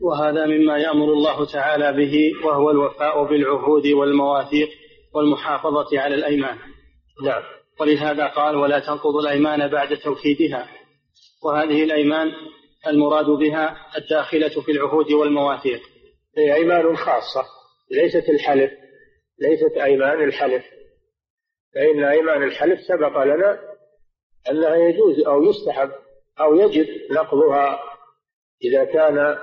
[0.02, 4.70] وهذا مما يأمر الله تعالى به وهو الوفاء بالعهود والمواثيق
[5.14, 6.58] والمحافظة على الأيمان.
[7.26, 7.44] نعم.
[7.80, 10.70] ولهذا قال ولا تنقضوا الأيمان بعد توكيدها
[11.44, 12.32] وهذه الأيمان
[12.88, 15.82] المراد بها الداخلة في العهود والمواثيق.
[16.38, 17.46] هي أيمان خاصة
[17.92, 18.72] ليست الحلف.
[19.42, 20.64] ليست أيمان الحلف.
[21.76, 23.75] فإن أيمان الحلف سبق لنا
[24.52, 25.92] أنها يجوز أو يستحب
[26.40, 27.80] أو يجب نقضها
[28.64, 29.38] إذا كان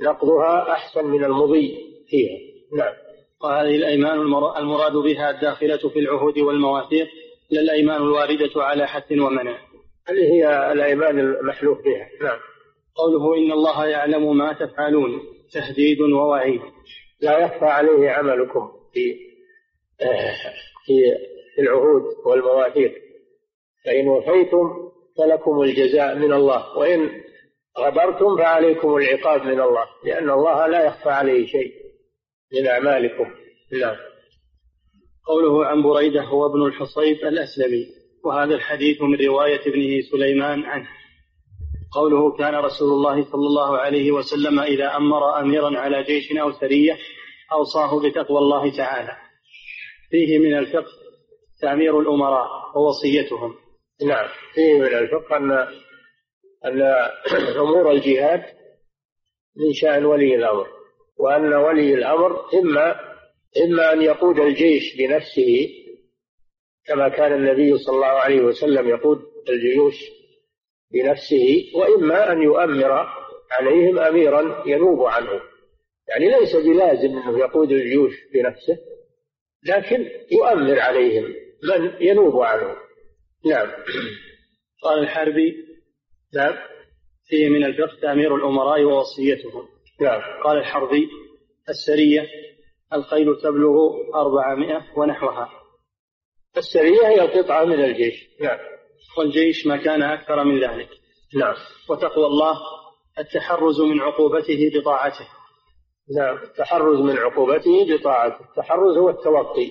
[0.00, 2.38] نقضها أحسن من المضي فيها.
[2.76, 2.94] نعم.
[3.42, 4.20] وهذه الأيمان
[4.58, 7.08] المراد بها الداخلة في العهود والمواثيق
[7.50, 9.58] لا الأيمان الواردة على حث ومنع.
[10.08, 12.08] هذه هي الأيمان المحلوف بها.
[12.22, 12.38] نعم.
[12.94, 15.22] قوله إن الله يعلم ما تفعلون
[15.52, 16.60] تهديد ووعيد.
[17.20, 19.16] لا يخفى عليه عملكم في
[20.86, 21.16] في
[21.58, 23.07] العهود والمواثيق.
[23.88, 27.10] فإن وفيتم فلكم الجزاء من الله وإن
[27.78, 31.72] غبرتم فعليكم العقاب من الله لأن الله لا يخفى عليه شيء
[32.54, 33.24] من أعمالكم.
[33.80, 33.96] نعم.
[35.26, 37.86] قوله عن بريدة هو ابن الحصيب الأسلمي
[38.24, 40.88] وهذا الحديث من رواية ابنه سليمان عنه.
[41.94, 46.98] قوله كان رسول الله صلى الله عليه وسلم إذا أمر أميرا على جيش أو سرية
[47.52, 49.16] أوصاه بتقوى الله تعالى.
[50.10, 50.92] فيه من الفقه
[51.62, 53.67] تعمير الأمراء ووصيتهم.
[54.06, 54.28] نعم.
[54.54, 55.50] فيه من الفقه أن
[56.64, 56.82] أن
[57.62, 58.44] أمور الجهاد
[59.56, 60.66] من شأن ولي الأمر
[61.18, 63.00] وأن ولي الأمر إما
[63.64, 65.68] إما أن يقود الجيش بنفسه
[66.86, 69.18] كما كان النبي صلى الله عليه وسلم يقود
[69.48, 69.94] الجيوش
[70.92, 73.06] بنفسه وإما أن يؤمر
[73.50, 75.40] عليهم أميرا ينوب عنه.
[76.08, 78.78] يعني ليس بلازم أنه يقود الجيوش بنفسه
[79.64, 81.24] لكن يؤمر عليهم
[81.62, 82.87] من ينوب عنه.
[83.46, 83.68] نعم.
[84.82, 85.54] قال الحربي
[86.34, 86.54] نعم.
[87.26, 89.68] فيه من الفقه تأمير الأمراء ووصيتهم.
[90.00, 90.20] نعم.
[90.44, 91.08] قال الحربي
[91.68, 92.26] السرية
[92.92, 93.74] الخيل تبلغ
[94.14, 95.50] أربعمائة ونحوها.
[96.56, 98.28] السرية هي القطعة من الجيش.
[98.40, 98.58] نعم.
[99.18, 100.88] والجيش ما كان أكثر من ذلك.
[101.34, 101.54] نعم.
[101.90, 102.58] وتقوى الله
[103.18, 105.28] التحرز من عقوبته بطاعته.
[106.16, 106.36] نعم.
[106.36, 108.44] التحرز من عقوبته بطاعته.
[108.50, 109.70] التحرز هو التوقي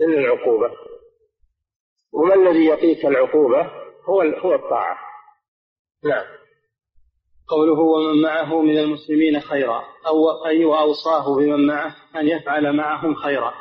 [0.00, 0.70] من العقوبة.
[2.16, 3.70] وما الذي يقيك العقوبة؟
[4.08, 4.98] هو هو الطاعة.
[6.04, 6.24] نعم.
[7.48, 13.54] قوله ومن معه من المسلمين خيرا أو أي وأوصاه بمن معه أن يفعل معهم خيرا.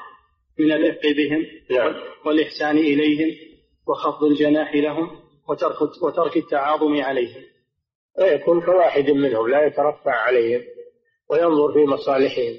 [0.59, 1.95] من الرفق بهم نعم.
[2.25, 3.35] والإحسان إليهم
[3.87, 5.09] وخفض الجناح لهم
[5.49, 7.43] وترك وترك التعاظم عليهم.
[8.19, 10.61] ويكون كواحد منهم لا يترفع عليهم
[11.29, 12.57] وينظر في مصالحهم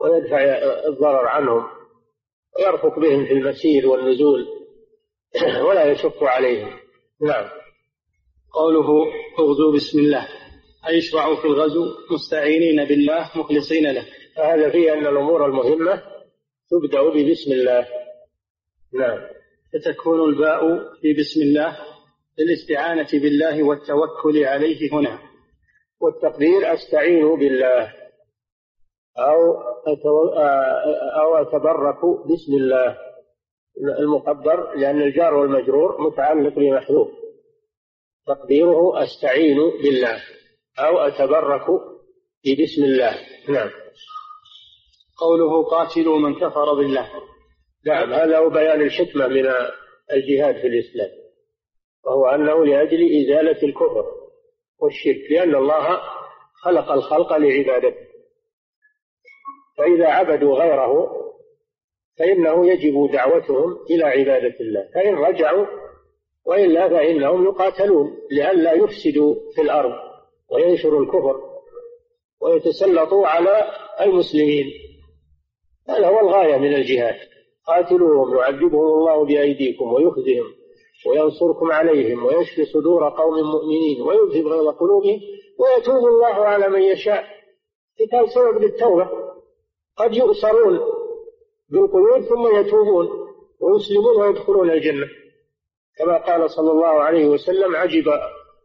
[0.00, 0.38] ويدفع
[0.88, 1.66] الضرر عنهم
[2.58, 4.65] ويرفق بهم في المسير والنزول.
[5.68, 6.70] ولا يشق عليهم.
[7.22, 7.48] نعم.
[8.54, 8.88] قوله
[9.38, 10.28] اغزوا بسم الله.
[10.88, 14.06] أي اشرعوا في الغزو مستعينين بالله مخلصين له.
[14.36, 16.02] فهذا فيه أن الأمور المهمة
[16.70, 17.86] تبدأ ببسم الله.
[18.94, 19.18] نعم.
[19.72, 21.76] فتكون الباء في بسم الله
[22.38, 25.18] للاستعانة بالله والتوكل عليه هنا.
[26.00, 27.92] والتقدير أستعين بالله.
[29.18, 29.62] أو
[31.22, 33.05] أو أتبرك بسم الله.
[33.98, 37.08] المقدر لأن الجار والمجرور متعلق بمحذوف.
[38.26, 40.22] تقديره أستعين بالله
[40.78, 41.66] أو أتبرك
[42.44, 43.14] بسم الله.
[43.48, 43.70] نعم.
[45.18, 47.10] قوله قاتلوا من كفر بالله.
[47.86, 48.12] نعم.
[48.12, 49.46] هذا هو بيان الحكمة من
[50.12, 51.10] الجهاد في الإسلام
[52.04, 54.06] وهو أنه لأجل إزالة الكفر
[54.78, 56.00] والشرك لأن الله
[56.62, 58.06] خلق الخلق لعبادته.
[59.78, 61.25] فإذا عبدوا غيره
[62.18, 64.88] فإنه يجب دعوتهم إلى عبادة الله.
[64.94, 65.66] فإن رجعوا
[66.46, 69.92] وإلا فإنهم يقاتلون لئلا يفسدوا في الأرض
[70.52, 71.40] وينشروا الكفر
[72.40, 73.64] ويتسلطوا على
[74.00, 74.66] المسلمين.
[75.88, 77.16] هذا هو الغاية من الجهاد.
[77.66, 80.44] قاتلوهم يعذبهم الله بأيديكم ويخزهم
[81.06, 85.20] وينصركم عليهم ويشفي صدور قوم مؤمنين ويذهب غيظ قلوبهم
[85.58, 87.24] ويتوب الله على من يشاء.
[87.98, 89.08] كتاب سبب للتوبة.
[89.96, 90.80] قد يؤسرون
[91.68, 93.08] بالقيود ثم يتوبون
[93.60, 95.06] ويسلمون ويدخلون الجنة.
[95.98, 98.08] كما قال صلى الله عليه وسلم عجب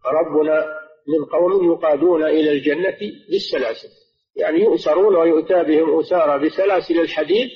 [0.06, 0.66] ربنا
[1.08, 2.98] من قوم يقادون إلى الجنة
[3.30, 3.90] بالسلاسل.
[4.36, 7.50] يعني يؤسرون ويؤتى بهم أسارى بسلاسل الحديد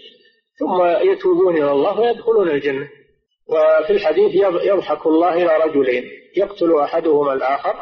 [0.59, 2.89] ثم يتوبون إلى الله ويدخلون الجنة.
[3.47, 4.35] وفي الحديث
[4.65, 6.03] يضحك الله إلى رجلين
[6.37, 7.75] يقتل أحدهما الآخر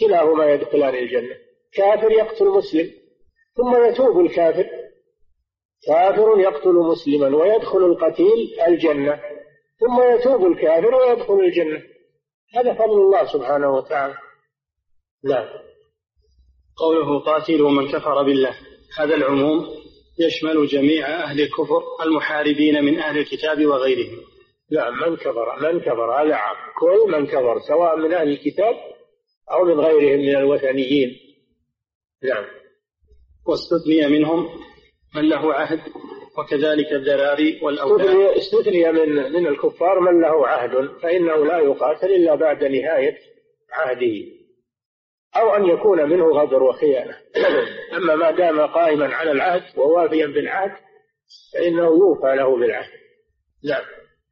[0.00, 1.36] كلاهما يدخلان الجنة.
[1.72, 2.90] كافر يقتل مسلم
[3.56, 4.66] ثم يتوب الكافر.
[5.86, 9.20] كافر يقتل مسلما ويدخل القتيل الجنة
[9.80, 11.82] ثم يتوب الكافر ويدخل الجنة.
[12.54, 14.14] هذا فضل الله سبحانه وتعالى.
[15.24, 15.48] نعم.
[16.76, 18.54] قوله قاتلوا من كفر بالله.
[18.98, 19.66] هذا العموم
[20.18, 24.18] يشمل جميع أهل الكفر المحاربين من أهل الكتاب وغيرهم.
[24.72, 26.56] نعم من كفر من كفر هذا عام.
[26.80, 28.74] كل من كفر سواء من أهل الكتاب
[29.52, 31.16] أو من غيرهم من الوثنيين.
[32.24, 32.44] نعم.
[33.46, 34.48] واستثني منهم
[35.18, 35.80] من له عهد
[36.38, 38.36] وكذلك الذراري والأولاد.
[38.36, 43.18] استثني من من الكفار من له عهد فإنه لا يقاتل إلا بعد نهاية
[43.72, 44.38] عهده
[45.36, 47.16] أو أن يكون منه غدر وخيانة.
[47.96, 50.72] أما ما دام قائما على العهد ووافيا بالعهد
[51.54, 52.90] فإنه يوفى له بالعهد.
[53.64, 53.82] نعم.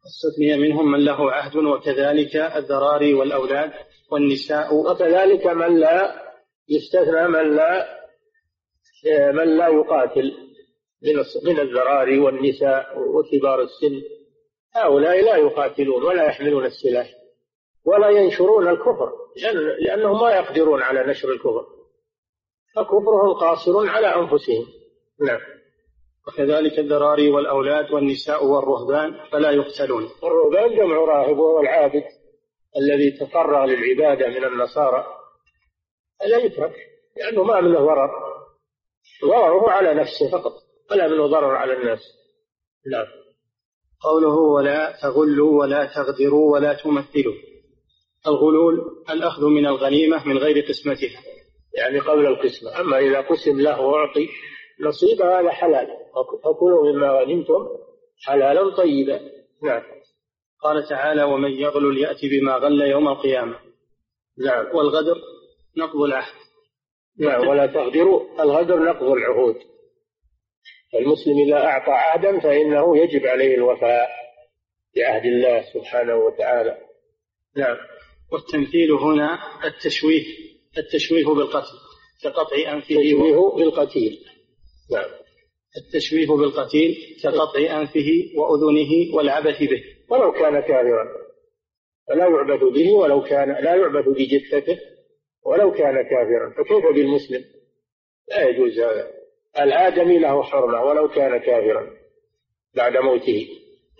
[0.06, 3.72] استثني منهم من له عهد وكذلك الذراري والأولاد
[4.10, 4.74] والنساء.
[4.74, 6.22] وكذلك من لا
[6.68, 7.96] يستثنى من لا
[9.32, 10.45] من لا يقاتل.
[11.02, 14.02] من من الذراري والنساء وكبار السن.
[14.74, 17.14] هؤلاء لا يقاتلون ولا يحملون السلاح
[17.84, 19.12] ولا ينشرون الكفر
[19.80, 21.66] لأنهم ما يقدرون على نشر الكفر.
[22.76, 24.66] فكفرهم قاصر على أنفسهم.
[25.26, 25.40] نعم.
[26.28, 30.08] وكذلك الذراري والأولاد والنساء والرهبان فلا يقتلون.
[30.22, 32.04] الرهبان جمع راهب وهو العابد
[32.76, 35.06] الذي تفرغ للعبادة من النصارى.
[36.26, 36.74] لا يترك
[37.16, 38.10] لأنه ما منه ضرر.
[39.24, 40.65] ضرره على نفسه فقط.
[40.90, 42.00] ولا منه ضرر على الناس.
[42.92, 43.06] نعم.
[44.00, 47.34] قوله ولا تغلوا ولا تغدروا ولا تمثلوا.
[48.26, 51.22] الغلول الأخذ من الغنيمة من غير قسمتها.
[51.74, 52.80] يعني قبل القسمة.
[52.80, 54.28] أما إذا قسم له وأعطي
[54.80, 55.86] نصيب هذا حلال.
[56.44, 57.68] فكلوا مما غنمتم
[58.26, 59.20] حلالا طيبا.
[59.62, 59.82] نعم.
[60.62, 63.58] قال تعالى ومن يغلل يأتي بما غل يوم القيامة.
[64.46, 64.76] نعم.
[64.76, 65.16] والغدر
[65.76, 66.34] نقض العهد.
[67.18, 67.48] نعم.
[67.48, 68.42] ولا تغدروا.
[68.42, 69.56] الغدر نقض العهود.
[70.94, 74.08] المسلم إذا أعطى عهدا فإنه يجب عليه الوفاء
[74.96, 76.78] بعهد الله سبحانه وتعالى.
[77.56, 77.76] نعم.
[78.32, 80.24] والتمثيل هنا التشويه
[80.78, 81.76] التشويه بالقتل
[82.22, 84.18] كقطع أنفه التشويه بالقتيل.
[84.92, 85.10] نعم.
[85.76, 89.82] التشويه بالقتيل كقطع أنفه وأذنه والعبث به.
[90.10, 91.08] ولو كان كافرا
[92.08, 94.78] فلا يعبث به ولو كان لا يعبث بجثته
[95.46, 96.54] ولو كان كافرا.
[96.56, 97.44] فكيف بالمسلم؟
[98.28, 99.25] لا يجوز هذا.
[99.58, 101.90] الآدمي له حرمة ولو كان كافرا
[102.76, 103.48] بعد موته.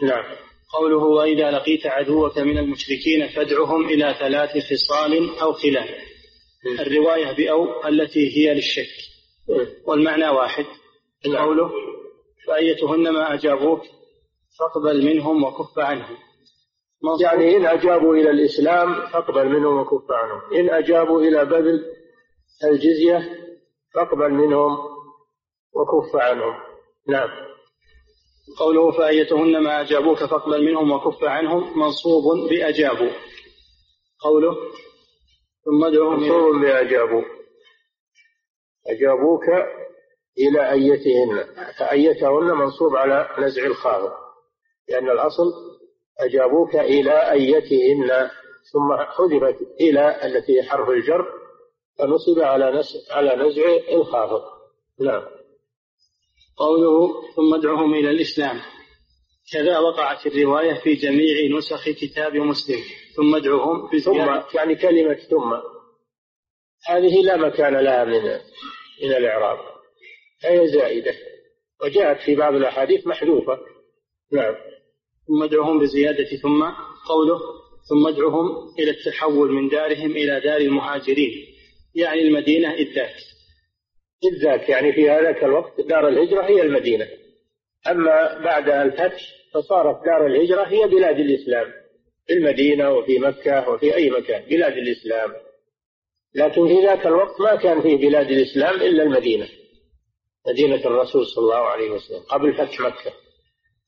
[0.03, 0.25] نعم.
[0.73, 5.89] قوله وإذا لقيت عدوك من المشركين فادعهم إلى ثلاث خصال أو خلال
[6.81, 8.95] الرواية بأو التي هي للشك.
[9.87, 10.65] والمعنى واحد.
[11.27, 11.47] نعم.
[11.47, 11.71] قوله
[12.47, 13.83] فأيتهن ما أجابوك
[14.59, 16.17] فاقبل منهم وكف عنهم.
[17.21, 20.55] يعني إن أجابوا إلى الإسلام فاقبل منهم وكف عنهم.
[20.55, 21.85] إن أجابوا إلى بذل
[22.65, 23.47] الجزية
[23.95, 24.96] فاقبل منهم
[25.77, 26.55] وكف عنهم.
[27.09, 27.29] نعم.
[28.59, 33.11] قوله فأيتهن ما أجابوك فاقبل منهم وكف عنهم منصوب بأجابوا.
[34.20, 34.57] قوله
[35.64, 37.22] ثم ادعوهم منصوب بأجابوا.
[38.87, 39.45] أجابوك
[40.39, 41.45] إلى أيتهن.
[41.79, 44.12] فأيتهن منصوب على نزع الخافض
[44.89, 45.53] لأن الأصل
[46.20, 48.31] أجابوك إلى أيتهن
[48.72, 51.33] ثم حذفت إلى التي حرف الجر
[51.99, 53.62] فنصب على على نزع
[53.93, 54.43] الخافض
[55.01, 55.22] نعم.
[56.57, 58.61] قوله ثم ادعهم إلى الإسلام.
[59.53, 62.81] كذا وقعت الرواية في جميع نسخ كتاب مسلم.
[63.17, 65.53] ثم ادعوهم ثم يعني كلمة ثم.
[66.89, 68.23] هذه لا مكان لها من
[69.03, 69.59] من الإعراب.
[70.45, 71.15] هي زائدة.
[71.83, 73.59] وجاءت في بعض الأحاديث محذوفة.
[74.33, 74.55] نعم.
[75.27, 76.37] ثم ادعوهم بزيادة.
[76.43, 76.65] ثم
[77.09, 77.41] قوله
[77.89, 81.33] ثم ادعوهم إلى التحول من دارهم إلى دار المهاجرين.
[81.95, 82.95] يعني المدينة إذ
[84.43, 87.07] ذاك يعني في هذاك الوقت دار الهجرة هي المدينة.
[87.91, 89.23] أما بعد الفتح
[89.55, 91.73] فصارت دار الهجرة هي بلاد الإسلام.
[92.27, 95.33] في المدينة وفي مكة وفي أي مكان بلاد الإسلام.
[96.35, 99.49] لكن في ذاك الوقت ما كان في بلاد الإسلام إلا المدينة.
[100.49, 103.12] مدينة الرسول صلى الله عليه وسلم قبل فتح مكة.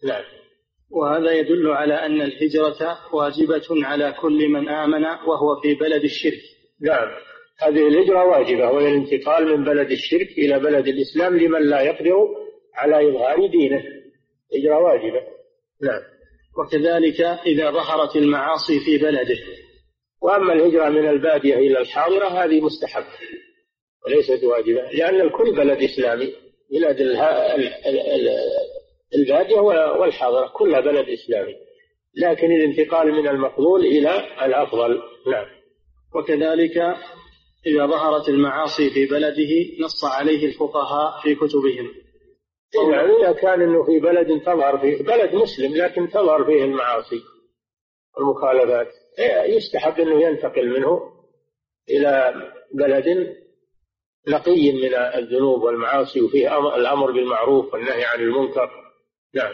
[0.05, 0.25] نعم.
[0.91, 6.43] وهذا يدل على أن الهجرة واجبة على كل من آمن وهو في بلد الشرك.
[6.81, 7.09] نعم.
[7.61, 12.29] هذه الهجرة واجبة وهي الانتقال من بلد الشرك إلى بلد الإسلام لمن لا يقدر
[12.75, 13.85] على إظهار دينه.
[14.55, 15.21] هجرة واجبة.
[15.83, 16.03] نعم.
[16.59, 19.39] وكذلك إذا ظهرت المعاصي في بلده.
[20.23, 23.07] وأما الهجرة من البادية إلى الحاضرة هذه مستحبة
[24.07, 26.35] وليست واجبة لأن الكل بلد إسلامي.
[26.71, 27.01] بلاد
[29.15, 29.61] البادية
[30.01, 31.55] والحاضرة كلها بلد إسلامي.
[32.15, 34.11] لكن الانتقال من المفضول إلى
[34.43, 35.03] الأفضل.
[35.33, 35.47] نعم.
[36.15, 36.97] وكذلك
[37.69, 41.91] إذا ظهرت المعاصي في بلده نص عليه الفقهاء في كتبهم.
[42.93, 47.21] يعني إذا كان أنه في بلد تظهر فيه بلد مسلم لكن تظهر فيه المعاصي
[48.17, 48.89] والمخالفات
[49.49, 51.13] يستحب أنه ينتقل منه
[51.91, 52.35] إلى
[52.75, 53.37] بلد
[54.29, 58.71] نقي من الذنوب والمعاصي وفيه الأمر بالمعروف والنهي عن المنكر.
[59.35, 59.53] نعم.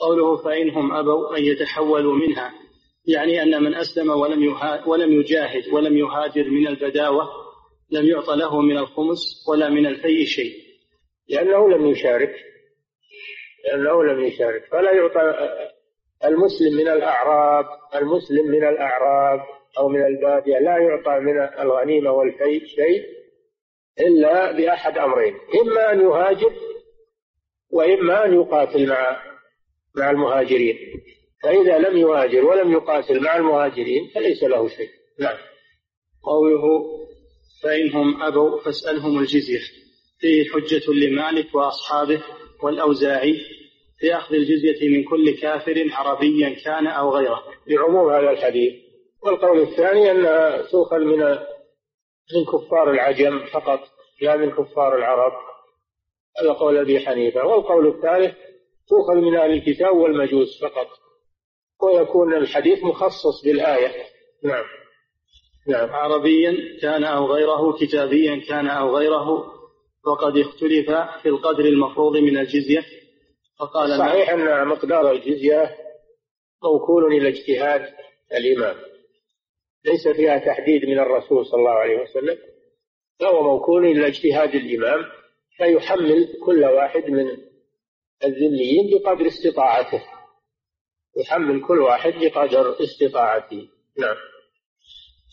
[0.00, 2.63] قوله فإنهم أبوا أن يتحولوا منها.
[3.06, 7.28] يعني أن من أسلم ولم ولم يجاهد ولم يهاجر من البداوة
[7.90, 10.54] لم يعطى له من الخمس ولا من الفيء شيء.
[11.28, 12.34] لأنه لم يشارك.
[13.64, 14.64] لأنه لم يشارك.
[14.64, 15.20] فلا يعطى
[16.24, 19.40] المسلم من الأعراب المسلم من الأعراب
[19.78, 23.04] أو من البادية لا يعطى من الغنيمة والفيء شيء
[24.00, 25.34] إلا بأحد أمرين.
[25.62, 26.52] إما أن يهاجر
[27.72, 29.22] وإما أن يقاتل مع
[29.96, 30.76] مع المهاجرين.
[31.44, 34.88] فإذا لم يهاجر ولم يقاتل مع المهاجرين فليس له شيء.
[35.20, 35.36] نعم.
[36.22, 36.62] قوله
[37.62, 39.60] فإنهم أبوا فاسألهم الجزية.
[40.18, 42.22] فيه حجة لمالك وأصحابه
[42.62, 43.36] والأوزاعي
[43.98, 47.42] في أخذ الجزية من كل كافر عربيا كان أو غيره.
[47.66, 48.74] لعموم هذا الحديث.
[49.22, 51.18] والقول الثاني أنها تؤخذ من
[52.34, 53.80] من كفار العجم فقط
[54.20, 55.32] لا من كفار العرب.
[56.40, 57.46] هذا قول أبي حنيفة.
[57.46, 58.34] والقول الثالث
[58.88, 61.03] تؤخذ من أهل الكتاب والمجوس فقط.
[61.82, 63.92] ويكون الحديث مخصص بالآية.
[64.44, 64.64] نعم.
[65.68, 65.90] نعم.
[65.90, 69.28] عربيا كان أو غيره كتابيا كان أو غيره
[70.06, 70.90] وقد اختلف
[71.22, 72.84] في القدر المفروض من الجزية.
[73.58, 75.76] فقال صحيح أن مقدار الجزية
[76.62, 77.88] موكول إلى اجتهاد
[78.32, 78.76] الإمام.
[79.84, 82.38] ليس فيها تحديد من الرسول صلى الله عليه وسلم.
[83.20, 85.04] فهو موكول إلى اجتهاد الإمام
[85.56, 87.26] فيحمل كل واحد من
[88.24, 90.02] الذميين بقدر استطاعته.
[91.16, 93.68] يحمل كل واحد بقدر استطاعته.
[93.98, 94.16] نعم.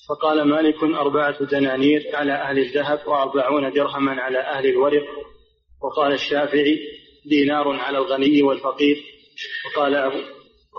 [0.10, 5.04] فقال مالك أربعة دنانير على أهل الذهب وأربعون درهما على أهل الورق.
[5.84, 6.80] وقال الشافعي
[7.26, 9.04] دينار على الغني والفقير.
[9.66, 10.18] وقال أبو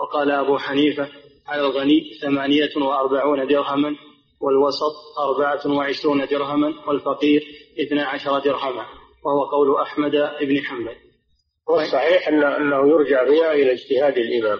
[0.01, 1.09] وقال أبو حنيفة
[1.47, 3.95] على الغني ثمانية وأربعون درهما
[4.41, 7.43] والوسط أربعة وعشرون درهما والفقير
[7.79, 8.85] اثنا عشر درهما.
[9.25, 10.95] وهو قول أحمد بن حنبل.
[11.67, 14.59] والصحيح أن أنه يرجع فيها إلى اجتهاد الإمام.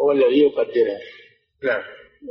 [0.00, 0.98] هو الذي يقدرها
[1.62, 1.82] نعم.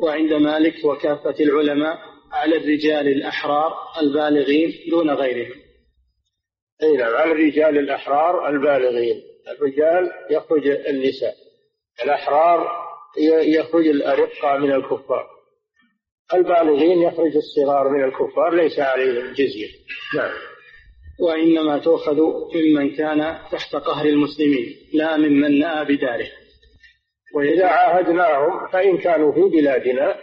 [0.03, 1.97] وعند مالك وكافة العلماء
[2.31, 5.55] على الرجال الأحرار البالغين دون غيرهم.
[6.83, 9.21] أي نعم على الرجال الأحرار البالغين.
[9.47, 11.35] الرجال يخرج النساء
[12.03, 12.85] الأحرار
[13.41, 15.27] يخرج الأرقة من الكفار.
[16.33, 19.69] البالغين يخرج الصغار من الكفار ليس عليهم جزية.
[20.15, 20.31] نعم.
[21.19, 22.19] وإنما تؤخذ
[22.55, 26.27] ممن كان تحت قهر المسلمين لا ممن نأى بداره.
[27.35, 30.15] وإذا عاهدناهم فإن كانوا في بلادنا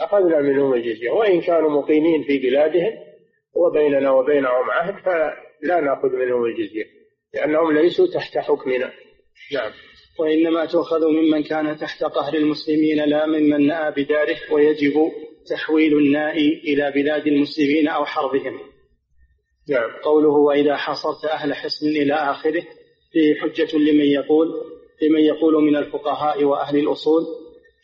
[0.00, 2.92] أخذنا منهم الجزية وإن كانوا مقيمين في بلادهم
[3.54, 6.84] وبيننا وبينهم عهد فلا نأخذ منهم الجزية
[7.34, 8.92] لأنهم ليسوا تحت حكمنا.
[9.52, 9.72] نعم.
[10.18, 15.12] وإنما تؤخذ ممن كان تحت قهر المسلمين لا ممن نأى بداره ويجب
[15.50, 18.60] تحويل النائي إلى بلاد المسلمين أو حربهم.
[19.68, 19.90] نعم.
[20.04, 22.62] قوله وإذا حصرت أهل حصن إلى آخره
[23.12, 24.74] فيه حجة لمن يقول
[25.08, 27.22] لمن يقول من الفقهاء وأهل الأصول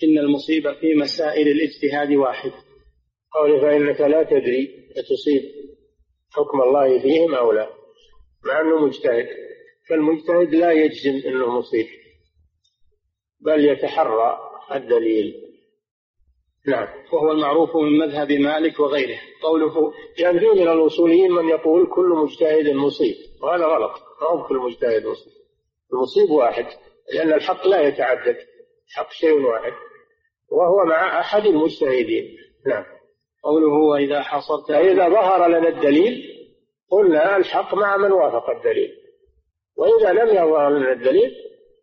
[0.05, 2.53] إن المصيبة في مسائل الاجتهاد واحد.
[3.35, 5.43] قوله فإنك لا تدري أتصيب
[6.31, 7.71] حكم الله فيهم أو لا.
[8.47, 9.27] مع أنه مجتهد
[9.89, 11.87] فالمجتهد لا يجزم أنه مصيب
[13.41, 14.39] بل يتحرى
[14.75, 15.35] الدليل.
[16.66, 16.89] نعم.
[17.12, 19.18] وهو المعروف من مذهب مالك وغيره.
[19.43, 23.16] قوله يعني في من الأصوليين من يقول كل مجتهد مصيب.
[23.43, 23.93] وهذا غلط
[24.23, 25.33] ما هو كل مجتهد مصيب.
[25.93, 26.66] المصيب واحد.
[27.15, 28.37] لأن الحق لا يتعدد.
[28.89, 29.73] الحق شيء واحد.
[30.53, 32.37] وهو مع أحد المجتهدين.
[32.67, 32.85] نعم.
[33.45, 36.23] قوله وإذا حصلت فإذا ظهر لنا الدليل
[36.91, 38.91] قلنا الحق مع من وافق الدليل.
[39.77, 41.35] وإذا لم يظهر لنا الدليل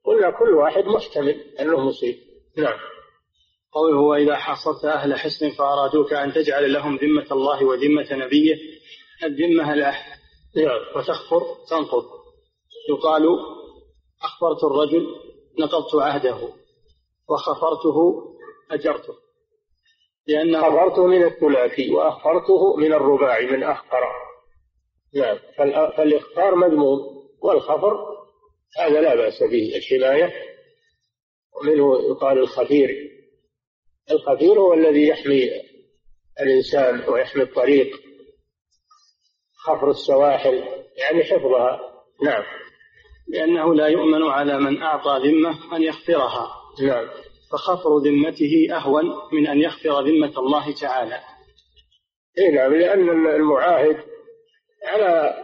[0.06, 2.16] قلنا كل واحد محتمل أنه مصيب.
[2.58, 2.80] نعم.
[3.72, 8.58] قوله وإذا حصلت أهل حسن فأرادوك أن تجعل لهم ذمة الله وذمة نبيه.
[9.24, 10.18] الذمة العهد
[10.56, 10.80] نعم.
[10.96, 12.06] وتخفر تنقض.
[12.90, 13.24] يقال
[14.24, 15.08] أخبرت الرجل
[15.60, 16.54] نقضت عهده
[17.30, 18.24] وخفرته
[18.72, 19.14] أجرته.
[20.28, 24.04] لأن خفرته من الثلاثي وأخفرته من الرباعي من أخفر.
[25.16, 25.38] نعم.
[25.98, 27.00] فالإخفار مذموم
[27.42, 28.18] والخفر
[28.80, 30.34] هذا لا بأس به الحماية.
[31.56, 33.12] ومنه يقال الخفير.
[34.12, 35.50] الخفير هو الذي يحمي
[36.42, 38.00] الإنسان ويحمي الطريق.
[39.56, 41.80] خفر السواحل يعني حفظها.
[42.24, 42.44] نعم.
[43.30, 46.52] لأنه لا يؤمن على من أعطى ذمة أن يخفرها.
[46.82, 47.08] نعم.
[47.52, 51.20] فخفر ذمته أهون من أن يخفر ذمة الله تعالى.
[52.38, 53.98] إيه نعم لأن المعاهد
[54.86, 55.44] على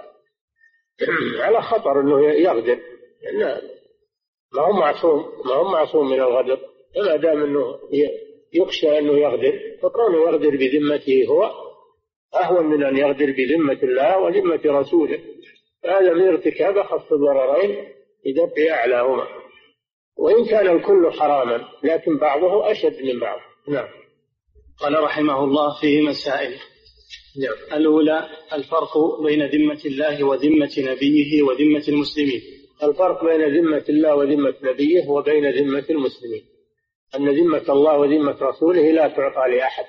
[1.46, 2.80] على خطر أنه يغدر.
[3.24, 3.62] لأن
[4.54, 6.60] ما هو معصوم ما هو معصوم من الغدر.
[6.96, 7.80] فما دام أنه
[8.54, 11.52] يخشى أنه يغدر فكونه يغدر بذمته هو
[12.36, 15.20] أهون من أن يغدر بذمة الله وذمة رسوله.
[15.86, 17.88] هذا من ارتكاب أخف الضررين
[18.26, 19.28] بدفع أعلاهما.
[20.18, 23.40] وإن كان الكل حراما لكن بعضه أشد من بعض.
[23.68, 23.88] نعم.
[24.80, 26.60] قال رحمه الله فيه مسائل.
[27.42, 27.80] نعم.
[27.80, 32.42] الأولى الفرق بين ذمة الله وذمة نبيه وذمة المسلمين.
[32.84, 36.44] الفرق بين ذمة الله وذمة نبيه وبين ذمة المسلمين.
[37.16, 39.86] أن ذمة الله وذمة رسوله لا تعطى لأحد.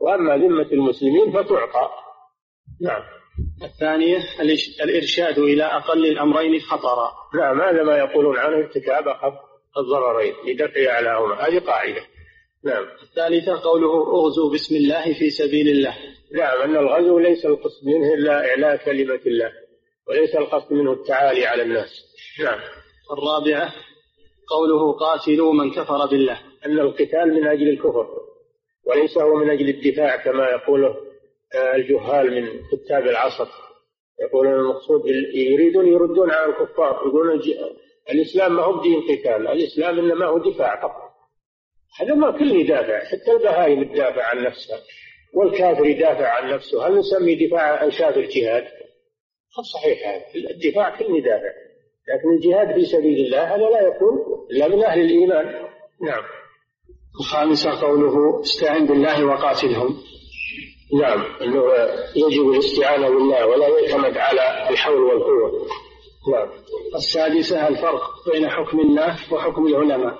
[0.00, 1.90] وأما ذمة المسلمين فتعطى.
[2.80, 3.19] نعم.
[3.62, 4.18] الثانية
[4.82, 7.12] الإرشاد إلى أقل الأمرين خطرا.
[7.34, 9.34] نعم هذا ما يقولون عنه ارتكاب أخف
[9.78, 12.00] الضررين لدفع أعلاهما هذه قاعدة.
[12.64, 12.84] نعم.
[13.02, 15.94] الثالثة قوله اغزوا بسم الله في سبيل الله.
[16.32, 19.52] نعم أن الغزو ليس القصد منه إلا إعلاء كلمة الله
[20.08, 21.90] وليس القصد منه التعالي على الناس.
[22.40, 22.60] نعم.
[23.12, 23.72] الرابعة
[24.48, 26.40] قوله قاتلوا من كفر بالله.
[26.66, 28.06] أن القتال من أجل الكفر
[28.86, 31.09] وليس هو من أجل الدفاع كما يقوله
[31.54, 33.48] الجهال من كتاب العصر.
[34.22, 37.40] يقولون المقصود يريدون يردون على الكفار يقولون
[38.10, 41.10] الإسلام ما هو دين قتال الإسلام إنما هو دفاع فقط.
[42.00, 44.78] هذا ما كل يدافع حتى البهائم تدافع عن نفسها
[45.34, 46.86] والكافر يدافع عن نفسه.
[46.86, 48.64] هل نسمي دفاع الكافر جهاد؟
[49.72, 50.50] صحيح هذا.
[50.50, 51.52] الدفاع كل يدافع
[52.08, 54.18] لكن الجهاد في سبيل الله هذا لا يكون
[54.50, 55.46] إلا من أهل الإيمان.
[56.02, 56.22] نعم.
[57.20, 60.09] الخامسة قوله استعن بالله وقاتلهم.
[60.94, 61.62] نعم أنه
[62.16, 65.66] يجب الاستعانة بالله ولا يعتمد على الحول والقوة.
[66.32, 66.48] نعم.
[66.94, 70.18] السادسة الفرق بين حكم الله وحكم العلماء.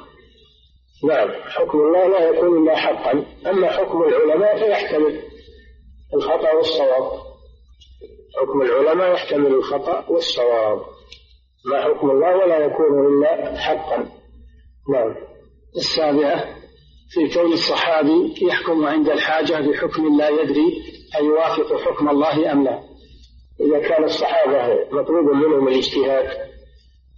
[1.05, 5.23] نعم حكم الله لا يكون إلا حقا أما حكم العلماء فيحتمل
[6.15, 7.13] الخطأ والصواب.
[8.41, 10.81] حكم العلماء يحتمل الخطأ والصواب.
[11.65, 14.09] ما حكم الله ولا يكون إلا حقا.
[14.93, 15.15] نعم.
[15.77, 16.60] السابعة
[17.11, 20.83] في كون الصحابي يحكم عند الحاجة بحكم لا يدري
[21.17, 22.83] أيوافق حكم الله أم لا.
[23.61, 26.51] إذا كان الصحابة مطلوب منهم الاجتهاد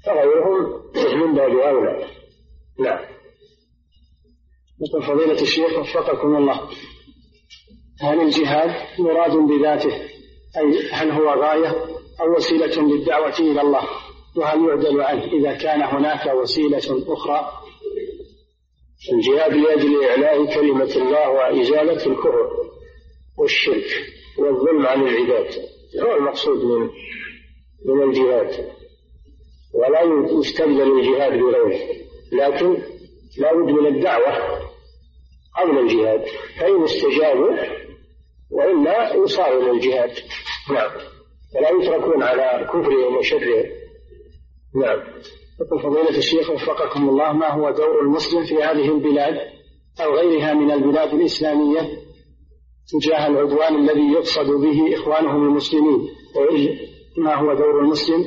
[0.07, 0.83] فغيرهم
[1.27, 2.07] من باب أولى.
[2.79, 3.05] نعم.
[4.81, 6.61] مثل فضيلة الشيخ وفقكم الله.
[8.01, 9.95] هل الجهاد مراد بذاته؟
[10.57, 11.71] أي هل هو غاية
[12.21, 13.89] أو وسيلة للدعوة إلى الله؟
[14.37, 17.62] وهل يعدل عنه إذا كان هناك وسيلة أخرى؟
[19.11, 22.51] الجهاد لأجل إعلاء كلمة الله وإزالة الكفر
[23.39, 23.85] والشرك
[24.39, 25.49] والظلم عن العباد.
[26.03, 26.91] هو المقصود من
[27.85, 28.73] من الجهاد.
[29.75, 30.01] ولا
[30.39, 31.79] يستبدل الجهاد بغيره.
[32.33, 32.83] لكن
[33.39, 34.59] لا بد من الدعوة
[35.59, 36.25] قبل الجهاد.
[36.61, 37.57] فإن استجابوا
[38.51, 40.13] وإلا يصار إلى الجهاد.
[40.71, 40.91] نعم.
[41.57, 43.65] ولا يتركون على كفرهم وشرهم.
[44.75, 45.03] نعم.
[45.67, 49.41] يقول فضيلة الشيخ وفقكم الله ما هو دور المسلم في هذه البلاد
[50.01, 52.03] أو غيرها من البلاد الإسلامية
[52.93, 56.09] تجاه العدوان الذي يقصد به إخوانهم المسلمين؟
[57.19, 58.25] ما هو دور المسلم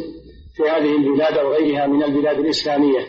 [0.55, 3.07] في هذه البلاد أو غيرها من البلاد الإسلامية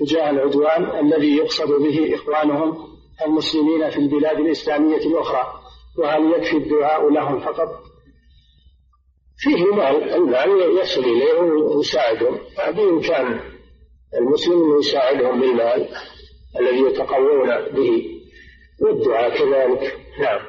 [0.00, 2.76] تجاه العدوان الذي يقصد به إخوانهم
[3.26, 5.52] المسلمين في البلاد الإسلامية الأخرى؟
[5.98, 7.68] وهل يكفي الدعاء لهم فقط؟
[9.38, 12.38] فيه مال المال يصل إليهم ويساعدهم
[12.76, 13.53] بإمكان
[14.18, 15.88] المسلم يساعدهم بالمال
[16.60, 18.04] الذي يتقوون به
[18.80, 19.98] والدعاء كذلك.
[20.20, 20.40] نعم.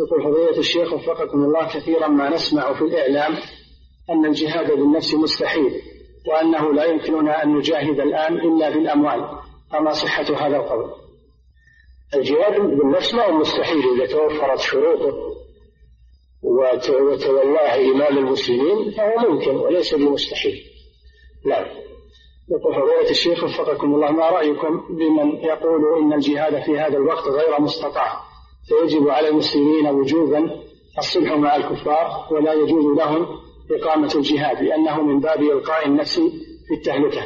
[0.00, 3.36] يقول فضيلة الشيخ وفقكم الله كثيرا ما نسمع في الإعلام
[4.10, 5.72] أن الجهاد بالنفس مستحيل
[6.28, 9.38] وأنه لا يمكننا أن نجاهد الآن إلا بالأموال.
[9.72, 10.90] فما صحة هذا القول؟
[12.14, 15.36] الجهاد بالنفس ما هو مستحيل إذا توفرت شروطه
[16.42, 20.62] وتولاه إمام المسلمين فهو ممكن وليس بمستحيل.
[21.46, 21.66] نعم.
[22.50, 27.60] يقول فضيلة الشيخ وفقكم الله ما رأيكم بمن يقول إن الجهاد في هذا الوقت غير
[27.60, 28.20] مستطاع؟
[28.68, 30.50] فيجب على المسلمين وجوبا
[30.98, 33.26] الصلح مع الكفار ولا يجوز لهم
[33.70, 36.20] إقامة الجهاد لأنه من باب إلقاء النفس
[36.68, 37.22] في التهلكة.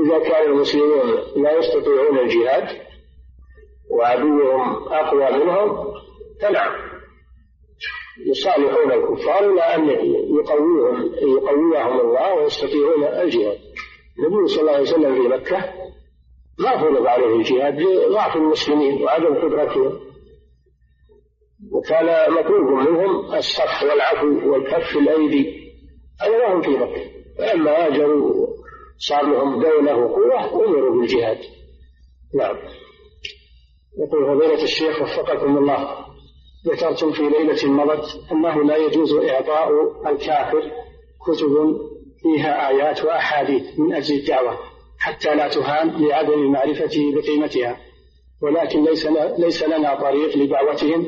[0.00, 2.68] إذا كان المسلمون لا يستطيعون الجهاد
[3.90, 5.94] وعدوهم أقوى منهم
[6.42, 6.72] فنعم.
[8.26, 9.88] يصالحون الكفار إلى أن
[10.38, 13.58] يقويهم يقويهم الله ويستطيعون الجهاد.
[14.18, 15.72] النبي صلى الله عليه وسلم في مكة
[16.58, 20.00] ما فرض عليه الجهاد لضعف المسلمين وعدم قدرتهم.
[21.72, 25.72] وكان مطلوب منهم الصف والعفو والكف الأيدي.
[26.20, 27.10] هذا ما هم في مكة.
[27.38, 28.46] فلما هاجروا
[28.98, 31.38] صار لهم دولة وقوة أمروا بالجهاد.
[32.34, 32.56] نعم.
[33.98, 36.06] يقول فضيلة الشيخ وفقكم الله.
[36.66, 39.68] ذكرتم في ليلة مضت أنه لا يجوز إعطاء
[40.12, 40.70] الكافر
[41.26, 41.91] كتب
[42.22, 44.58] فيها آيات وأحاديث من أجل الدعوة
[44.98, 47.76] حتى لا تهان لعدم معرفته بقيمتها.
[48.42, 49.06] ولكن ليس
[49.38, 51.06] ليس لنا طريق لدعوتهم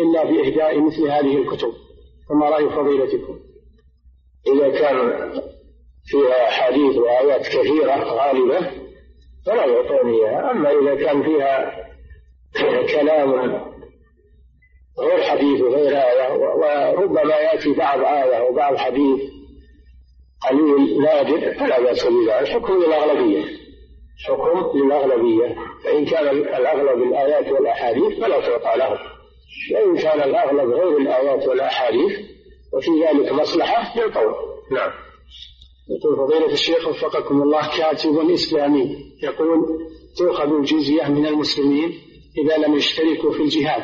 [0.00, 1.72] إلا بإهداء مثل هذه الكتب.
[2.28, 3.38] فما رأي فضيلتكم؟
[4.46, 5.32] إذا كان
[6.04, 8.70] فيها أحاديث وآيات كثيرة غالبة
[9.46, 10.50] فلا يعطون إياها.
[10.50, 11.86] أما إذا كان فيها
[12.92, 13.60] كلام
[14.98, 19.35] غير حديث وغير آية وربما يأتي بعض آية وبعض حديث
[20.48, 22.40] قليل نادر فلا بأس بذلك.
[22.40, 23.44] الحكم للأغلبية.
[24.28, 25.56] حكم للأغلبية.
[25.84, 28.98] فإن كان الأغلب الآيات والأحاديث فلا تعطى له
[29.74, 32.12] وإن كان الأغلب غير الآيات والأحاديث
[32.72, 34.34] وفي ذلك مصلحة يعطون
[34.72, 34.90] نعم.
[35.88, 39.66] يقول فضيلة الشيخ وفقكم الله كاتب إسلامي يقول
[40.18, 41.98] تؤخذ الجزية من المسلمين
[42.38, 43.82] إذا لم يشتركوا في الجهاد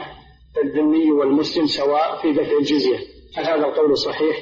[0.57, 2.99] فالذمي والمسلم سواء في دفع الجزية.
[3.37, 4.37] هل هذا القول صحيح؟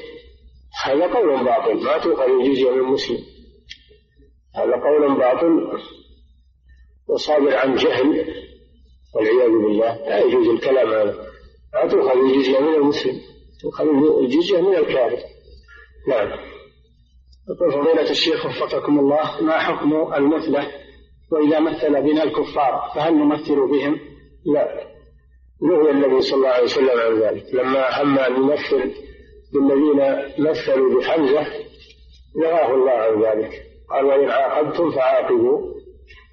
[0.85, 1.85] هذا قول باطل.
[1.85, 3.19] ما تؤخذ الجزية من المسلم
[4.57, 5.79] هذا قول باطل.
[7.09, 8.35] وصادر عن جهل
[9.15, 9.97] والعياذ بالله.
[9.97, 11.27] لا يجوز الكلام هذا.
[11.75, 13.21] لا تؤخذ الجزية من المسلم.
[13.63, 13.85] تؤخذ
[14.23, 15.19] الجزية من الكافر.
[16.09, 16.29] نعم.
[17.51, 20.67] يقول فضيلة الشيخ وفقكم الله ما حكم المثلة
[21.33, 24.01] وإذا مثل بنا الكفار فهل نمثل بهم؟
[24.45, 24.91] لا.
[25.63, 27.55] نهي النبي صلى الله عليه وسلم عن ذلك.
[27.55, 28.95] لما هم أن يمثل
[29.53, 30.01] بالذين
[30.39, 31.47] مثلوا بحمزة
[32.37, 33.63] نهاه الله عن ذلك.
[33.91, 35.59] قال وإن عاقبتم فعاقبوا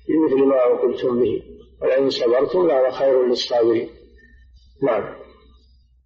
[0.09, 1.41] بمثل ما عوقبتم به
[1.81, 3.89] ولئن صبرتم لهو خير للصابرين.
[4.83, 5.15] نعم.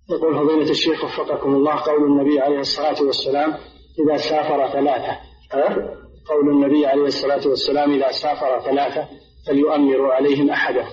[0.10, 3.54] يقول فضيلة الشيخ وفقكم الله قول النبي عليه الصلاة والسلام
[4.00, 5.18] إذا سافر ثلاثة.
[5.54, 5.96] أه؟
[6.26, 9.08] قول النبي عليه الصلاة والسلام إذا سافر ثلاثة
[9.48, 10.92] فليؤمروا عليهم أحدهم.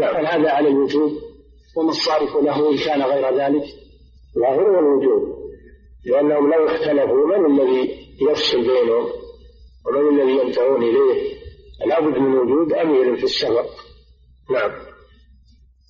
[0.00, 0.16] نعم.
[0.16, 1.12] هل هذا على الوجوب؟
[1.76, 3.64] وما الصارف له إن كان غير ذلك؟
[4.38, 5.39] ظاهر الوجوب
[6.04, 9.08] لأنهم لو اختلفوا من الذي يفصل بينهم
[9.86, 11.40] ومن الذي ينتهون إليه.
[11.86, 13.66] لابد من وجود أمير في السفر
[14.50, 14.70] نعم.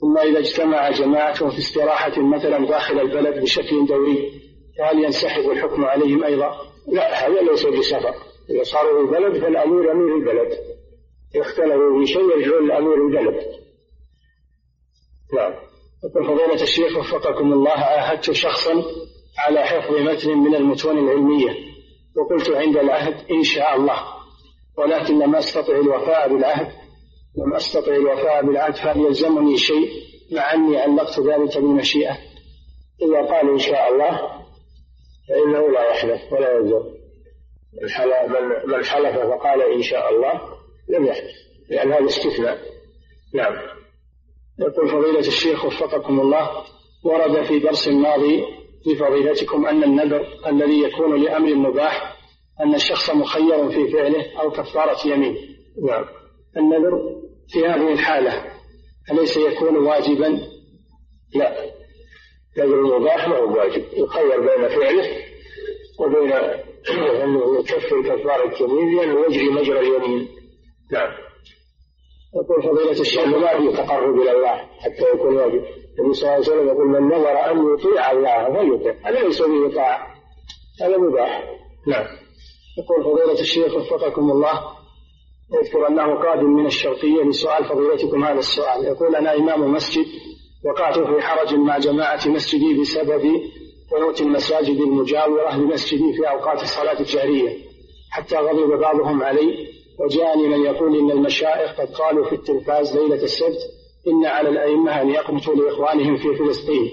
[0.00, 4.40] ثم إذا اجتمع جماعة في استراحة مثلا داخل البلد بشكل دوري
[4.78, 6.56] فهل ينسحب الحكم عليهم أيضا؟
[6.88, 8.14] لا هذا ليس بسفر
[8.50, 10.58] إذا صاروا في البلد فالأمير أمير البلد.
[11.36, 13.44] اختلفوا في شيء يرجعون لأمير البلد.
[15.34, 15.54] نعم.
[16.14, 18.84] فضيلة الشيخ وفقكم الله عاهدت شخصا
[19.38, 21.56] على حفظ متن من المتون العلمية
[22.16, 24.02] وقلت عند العهد إن شاء الله.
[24.78, 26.72] ولكن لم أستطع الوفاء بالعهد
[27.36, 29.88] لم أستطع الوفاء بالعهد فهل يلزمني شيء
[30.32, 32.18] مع أني علقت ذلك بالمشيئة.
[33.02, 34.20] إذا قال إن شاء الله
[35.28, 37.00] فإنه لا يحدث ولا يلزم
[38.66, 40.40] من حلف فقال إن شاء الله
[40.88, 41.34] لم يحدث
[41.70, 42.58] لأن هذا استثناء.
[43.34, 43.54] نعم.
[44.60, 46.64] يقول فضيلة الشيخ وفقكم الله
[47.04, 48.44] ورد في درس ماضي
[48.86, 52.16] لفضيلتكم أن النذر الذي يكون لأمر مباح
[52.60, 55.36] أن الشخص مخير في فعله أو كفارة يمين
[55.86, 56.04] نعم.
[56.56, 58.44] النذر في هذه الحالة
[59.12, 60.40] أليس يكون واجبا؟
[61.34, 61.70] لا.
[62.58, 63.84] نذر المباح ما هو واجب.
[63.92, 65.08] يخير بين فعله
[66.00, 66.32] وبين
[67.22, 70.28] أنه يكفر كفارة يمين لأنه يجري مجرى اليمين.
[70.92, 71.12] نعم.
[72.34, 75.64] يقول فضيلة الشيخ ما في تقرب إلى الله حتى يكون واجب.
[75.98, 79.74] النبي صلى الله عليه وسلم يقول من نظر أن يطيع الله فليطع هذا ليس به
[79.74, 80.06] طاعة
[80.82, 81.44] هذا مباح.
[81.86, 82.06] نعم.
[82.78, 84.62] يقول فضيلة الشيخ وفقكم الله
[85.62, 88.84] يذكر أنه قادم من الشرقية لسؤال فضيلتكم هذا السؤال.
[88.84, 90.06] يقول أنا إمام مسجد
[90.64, 93.22] وقعت في حرج مع جماعة مسجدي بسبب
[93.92, 97.56] قنوت المساجد المجاورة لمسجدي في أوقات الصلاة الجهرية
[98.10, 99.68] حتى غضب بعضهم علي
[99.98, 105.10] وجاءني من يقول إن المشائخ قد قالوا في التلفاز ليلة السبت إن على الأئمة أن
[105.10, 106.90] يقنطوا لإخوانهم في فلسطين.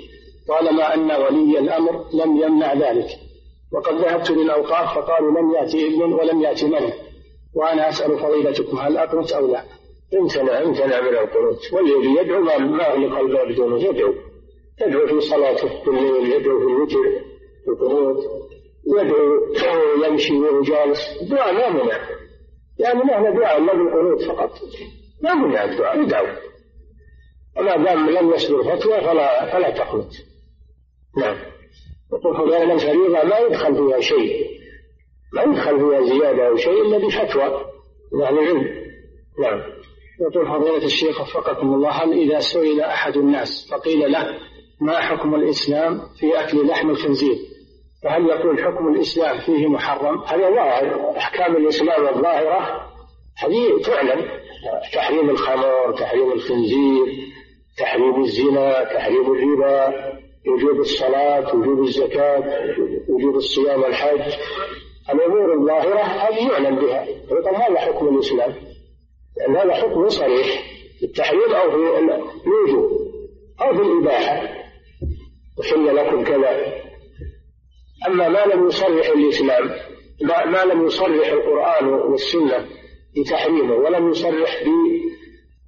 [0.48, 3.08] طالما أن ولي الأمر لم يمنع ذلك.
[3.74, 6.92] وقد ذهبت للأوقاف فقالوا لم يأتي ابن ولم يأتي من
[7.56, 9.64] وأنا أسأل فضيلتكم هل أقنط أو لا؟
[10.14, 11.74] امتنع امتنع من القنوت.
[11.74, 14.14] والذي يدعو ما أغلق الباب دونه يدعو.
[14.82, 15.22] يدعو في
[15.84, 17.04] في الليل يدعو في الوتر
[17.66, 18.18] في القنوت.
[18.98, 21.00] يدعو يمشي وهو جالس.
[21.22, 22.00] الدعاء ما منع.
[22.80, 24.52] يعني هو دعاء الا بالقنوت فقط.
[25.24, 26.26] ما منع الدعاء يدعو
[27.60, 30.12] وما دام لم يصدر فتوى فلا فلا تقنط.
[31.18, 31.38] نعم.
[32.14, 34.48] يقول فضائل الفريضة ما يدخل فيها شيء.
[35.34, 37.66] ما يدخل فيها زيادة أو شيء إلا بفتوى.
[38.14, 38.68] من أهل العلم.
[39.40, 39.62] نعم.
[40.22, 44.40] يقول فضيلة الشيخ وفقكم الله هل إذا سئل أحد الناس فقيل له
[44.82, 47.38] ما حكم الإسلام في أكل لحم الخنزير؟
[48.04, 51.18] فهل يقول حكم الإسلام فيه محرم؟ هذا ظاهر.
[51.18, 52.88] أحكام الإسلام الظاهرة
[53.38, 54.28] هذه تعلن
[54.94, 57.06] تحريم الخمر تحريم الخنزير
[57.78, 59.94] تحريم الزنا تحريم الربا
[60.48, 62.40] وجوب الصلاة وجوب الزكاة
[63.10, 64.34] وجوب الصيام والحج.
[65.14, 68.54] الأمور الظاهرة هذه يعلن بها يقول هذا حكم الإسلام.
[69.38, 70.64] لأن هذا حكم صريح.
[71.00, 71.78] في التحريم أو في
[72.48, 72.92] الوجوب
[73.62, 74.50] أو في الإباحة.
[75.60, 76.76] وحل لكم كذا.
[78.08, 79.72] أما ما لم يصرح الإسلام
[80.22, 82.66] ما لم يصرح القرآن والسنة
[83.18, 84.64] بتحريمه ولم يصرح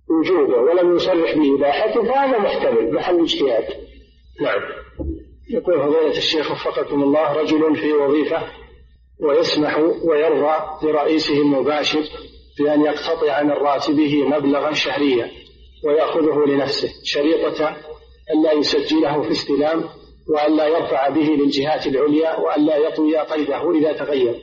[0.09, 3.65] بوجوبه ولم يصرح بإباحته فهذا محتمل محل اجتهاد.
[4.41, 4.61] نعم.
[5.49, 8.43] يقول فضيلة الشيخ وفقكم الله رجل في وظيفة
[9.19, 12.03] ويسمح ويرضى لرئيسه المباشر
[12.59, 15.31] بأن يقتطع من راتبه مبلغا شهريا
[15.85, 17.77] ويأخذه لنفسه شريطة
[18.33, 19.83] ألا يسجله في استلام
[20.29, 24.35] وألا يرفع به للجهات العليا وألا يطوي قيده إذا تغير.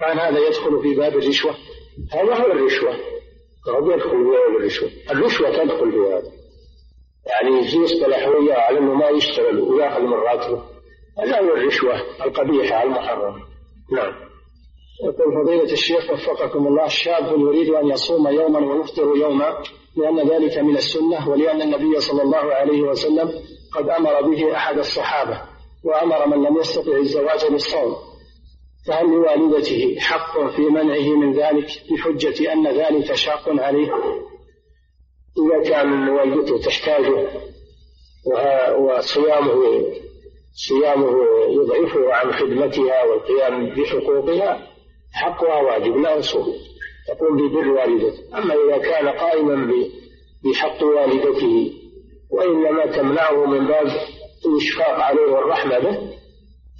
[0.00, 1.54] فهل هذا يدخل في باب الرشوة؟
[2.12, 2.96] هذا هو الرشوة.
[3.68, 6.32] هو يدخل باب الرشوة الرشوة تدخل في هذا
[7.26, 10.62] يعني يجي يصطلح وياه على إنه ما يشتغل ويأخذ من راتبه.
[11.18, 11.94] هذا هو الرشوة
[12.24, 13.42] القبيحة المحرمة.
[13.92, 14.14] نعم.
[15.04, 19.62] يقول فضيلة الشيخ وفقكم الله شاب يريد أن يصوم يوما ويفطر يوما
[19.96, 23.32] لأن ذلك من السنة ولأن النبي صلى الله عليه وسلم
[23.74, 25.40] قد أمر به أحد الصحابة
[25.84, 27.96] وأمر من لم يستطع الزواج بالصوم.
[28.86, 33.92] فهل لوالدته حق في منعه من ذلك بحجة أن ذلك شاق عليه.
[35.38, 37.28] إذا كان والدته تحتاجه
[38.78, 39.84] وصيامه
[40.68, 41.12] صيامه
[41.48, 44.68] يضعفه عن خدمتها والقيام بحقوقها
[45.12, 46.54] حقها واجب لا يصوم.
[47.08, 48.38] تقوم ببر والدته.
[48.38, 49.74] أما إذا كان قائما
[50.44, 51.72] بحق والدته
[52.30, 53.86] وإنما تمنعه من باب
[54.46, 55.98] الإشفاق عليه والرحمة به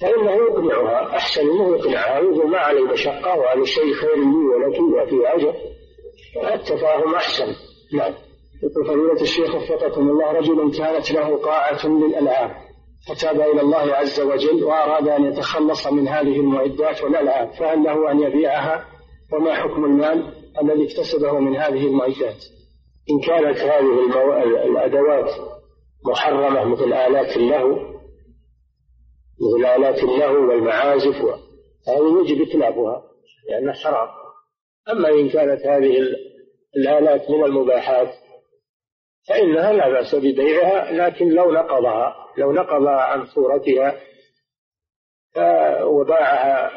[0.05, 5.35] فإنه يقنعها أحسن أنه يقنعها يقول ما علي مشقة وهذا شيء خير لي ولك وفي
[5.35, 5.55] أجر.
[6.55, 7.47] التفاهم أحسن.
[7.93, 8.15] نعم.
[8.63, 12.51] يقول فضيلة الشيخ وفقكم الله رجل كانت له قاعة للألعاب
[13.09, 18.21] فتاب إلى الله عز وجل وأراد أن يتخلص من هذه المعدات والألعاب فهل له أن
[18.21, 18.85] يبيعها؟
[19.33, 20.33] وما حكم المال
[20.63, 22.45] الذي اكتسبه من هذه المعدات؟
[23.11, 24.65] إن كانت هذه.
[24.67, 25.31] الأدوات
[26.07, 27.94] محرمة مثل آلات اللهو
[29.41, 31.17] مثل آلات اللهو والمعازف.
[31.89, 33.03] هذه يجب إتلافها
[33.49, 34.09] لأنها حرام
[34.91, 35.97] أما إن كانت هذه
[36.77, 38.15] الآلات من المباحات
[39.29, 44.01] فإنها لا بأس ببيعها لكن لو نقضها لو نقض عن صورتها
[45.83, 46.71] وباعها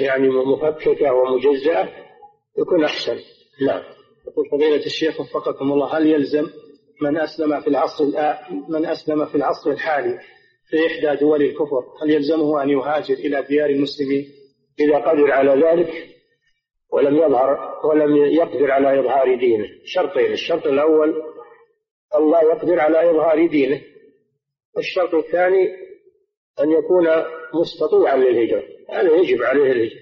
[0.00, 1.88] يعني مفككة ومجزأة
[2.58, 3.18] يكون أحسن
[3.66, 3.82] نعم
[4.28, 6.46] يقول فضيلة الشيخ وفقكم الله هل يلزم
[7.02, 8.04] من أسلم في العصر
[8.68, 10.18] من أسلم في العصر الحالي
[10.68, 14.32] في إحدى دول الكفر هل يلزمه أن يهاجر إلى ديار المسلمين
[14.80, 16.08] إذا قدر على ذلك؟
[16.90, 19.68] ولم يظهر ولم يقدر على إظهار دينه.
[19.84, 21.22] شرطين الشرط الأول
[22.14, 23.80] الله يقدر على إظهار دينه.
[24.78, 25.68] الشرط الثاني
[26.60, 27.08] أن يكون
[27.54, 28.62] مستطيعا للهجرة.
[28.90, 30.00] هذا يجب عليه الهجرة.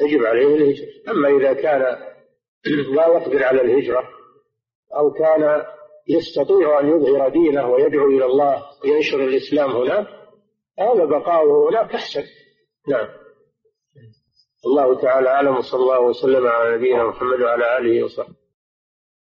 [0.00, 0.88] يجب عليه الهجرة.
[1.08, 1.80] أما إذا كان
[2.96, 4.08] لا يقدر على الهجرة
[4.96, 5.64] أو كان
[6.08, 10.06] يستطيع أن يظهر دينه ويدعو إلى الله وينشر الإسلام هناك
[10.78, 12.22] هذا بقاؤه هناك أحسن
[12.88, 13.08] نعم.
[14.66, 18.35] الله تعالى أعلم وصلى الله وسلم على نبينا محمد وعلى آله وصحبه.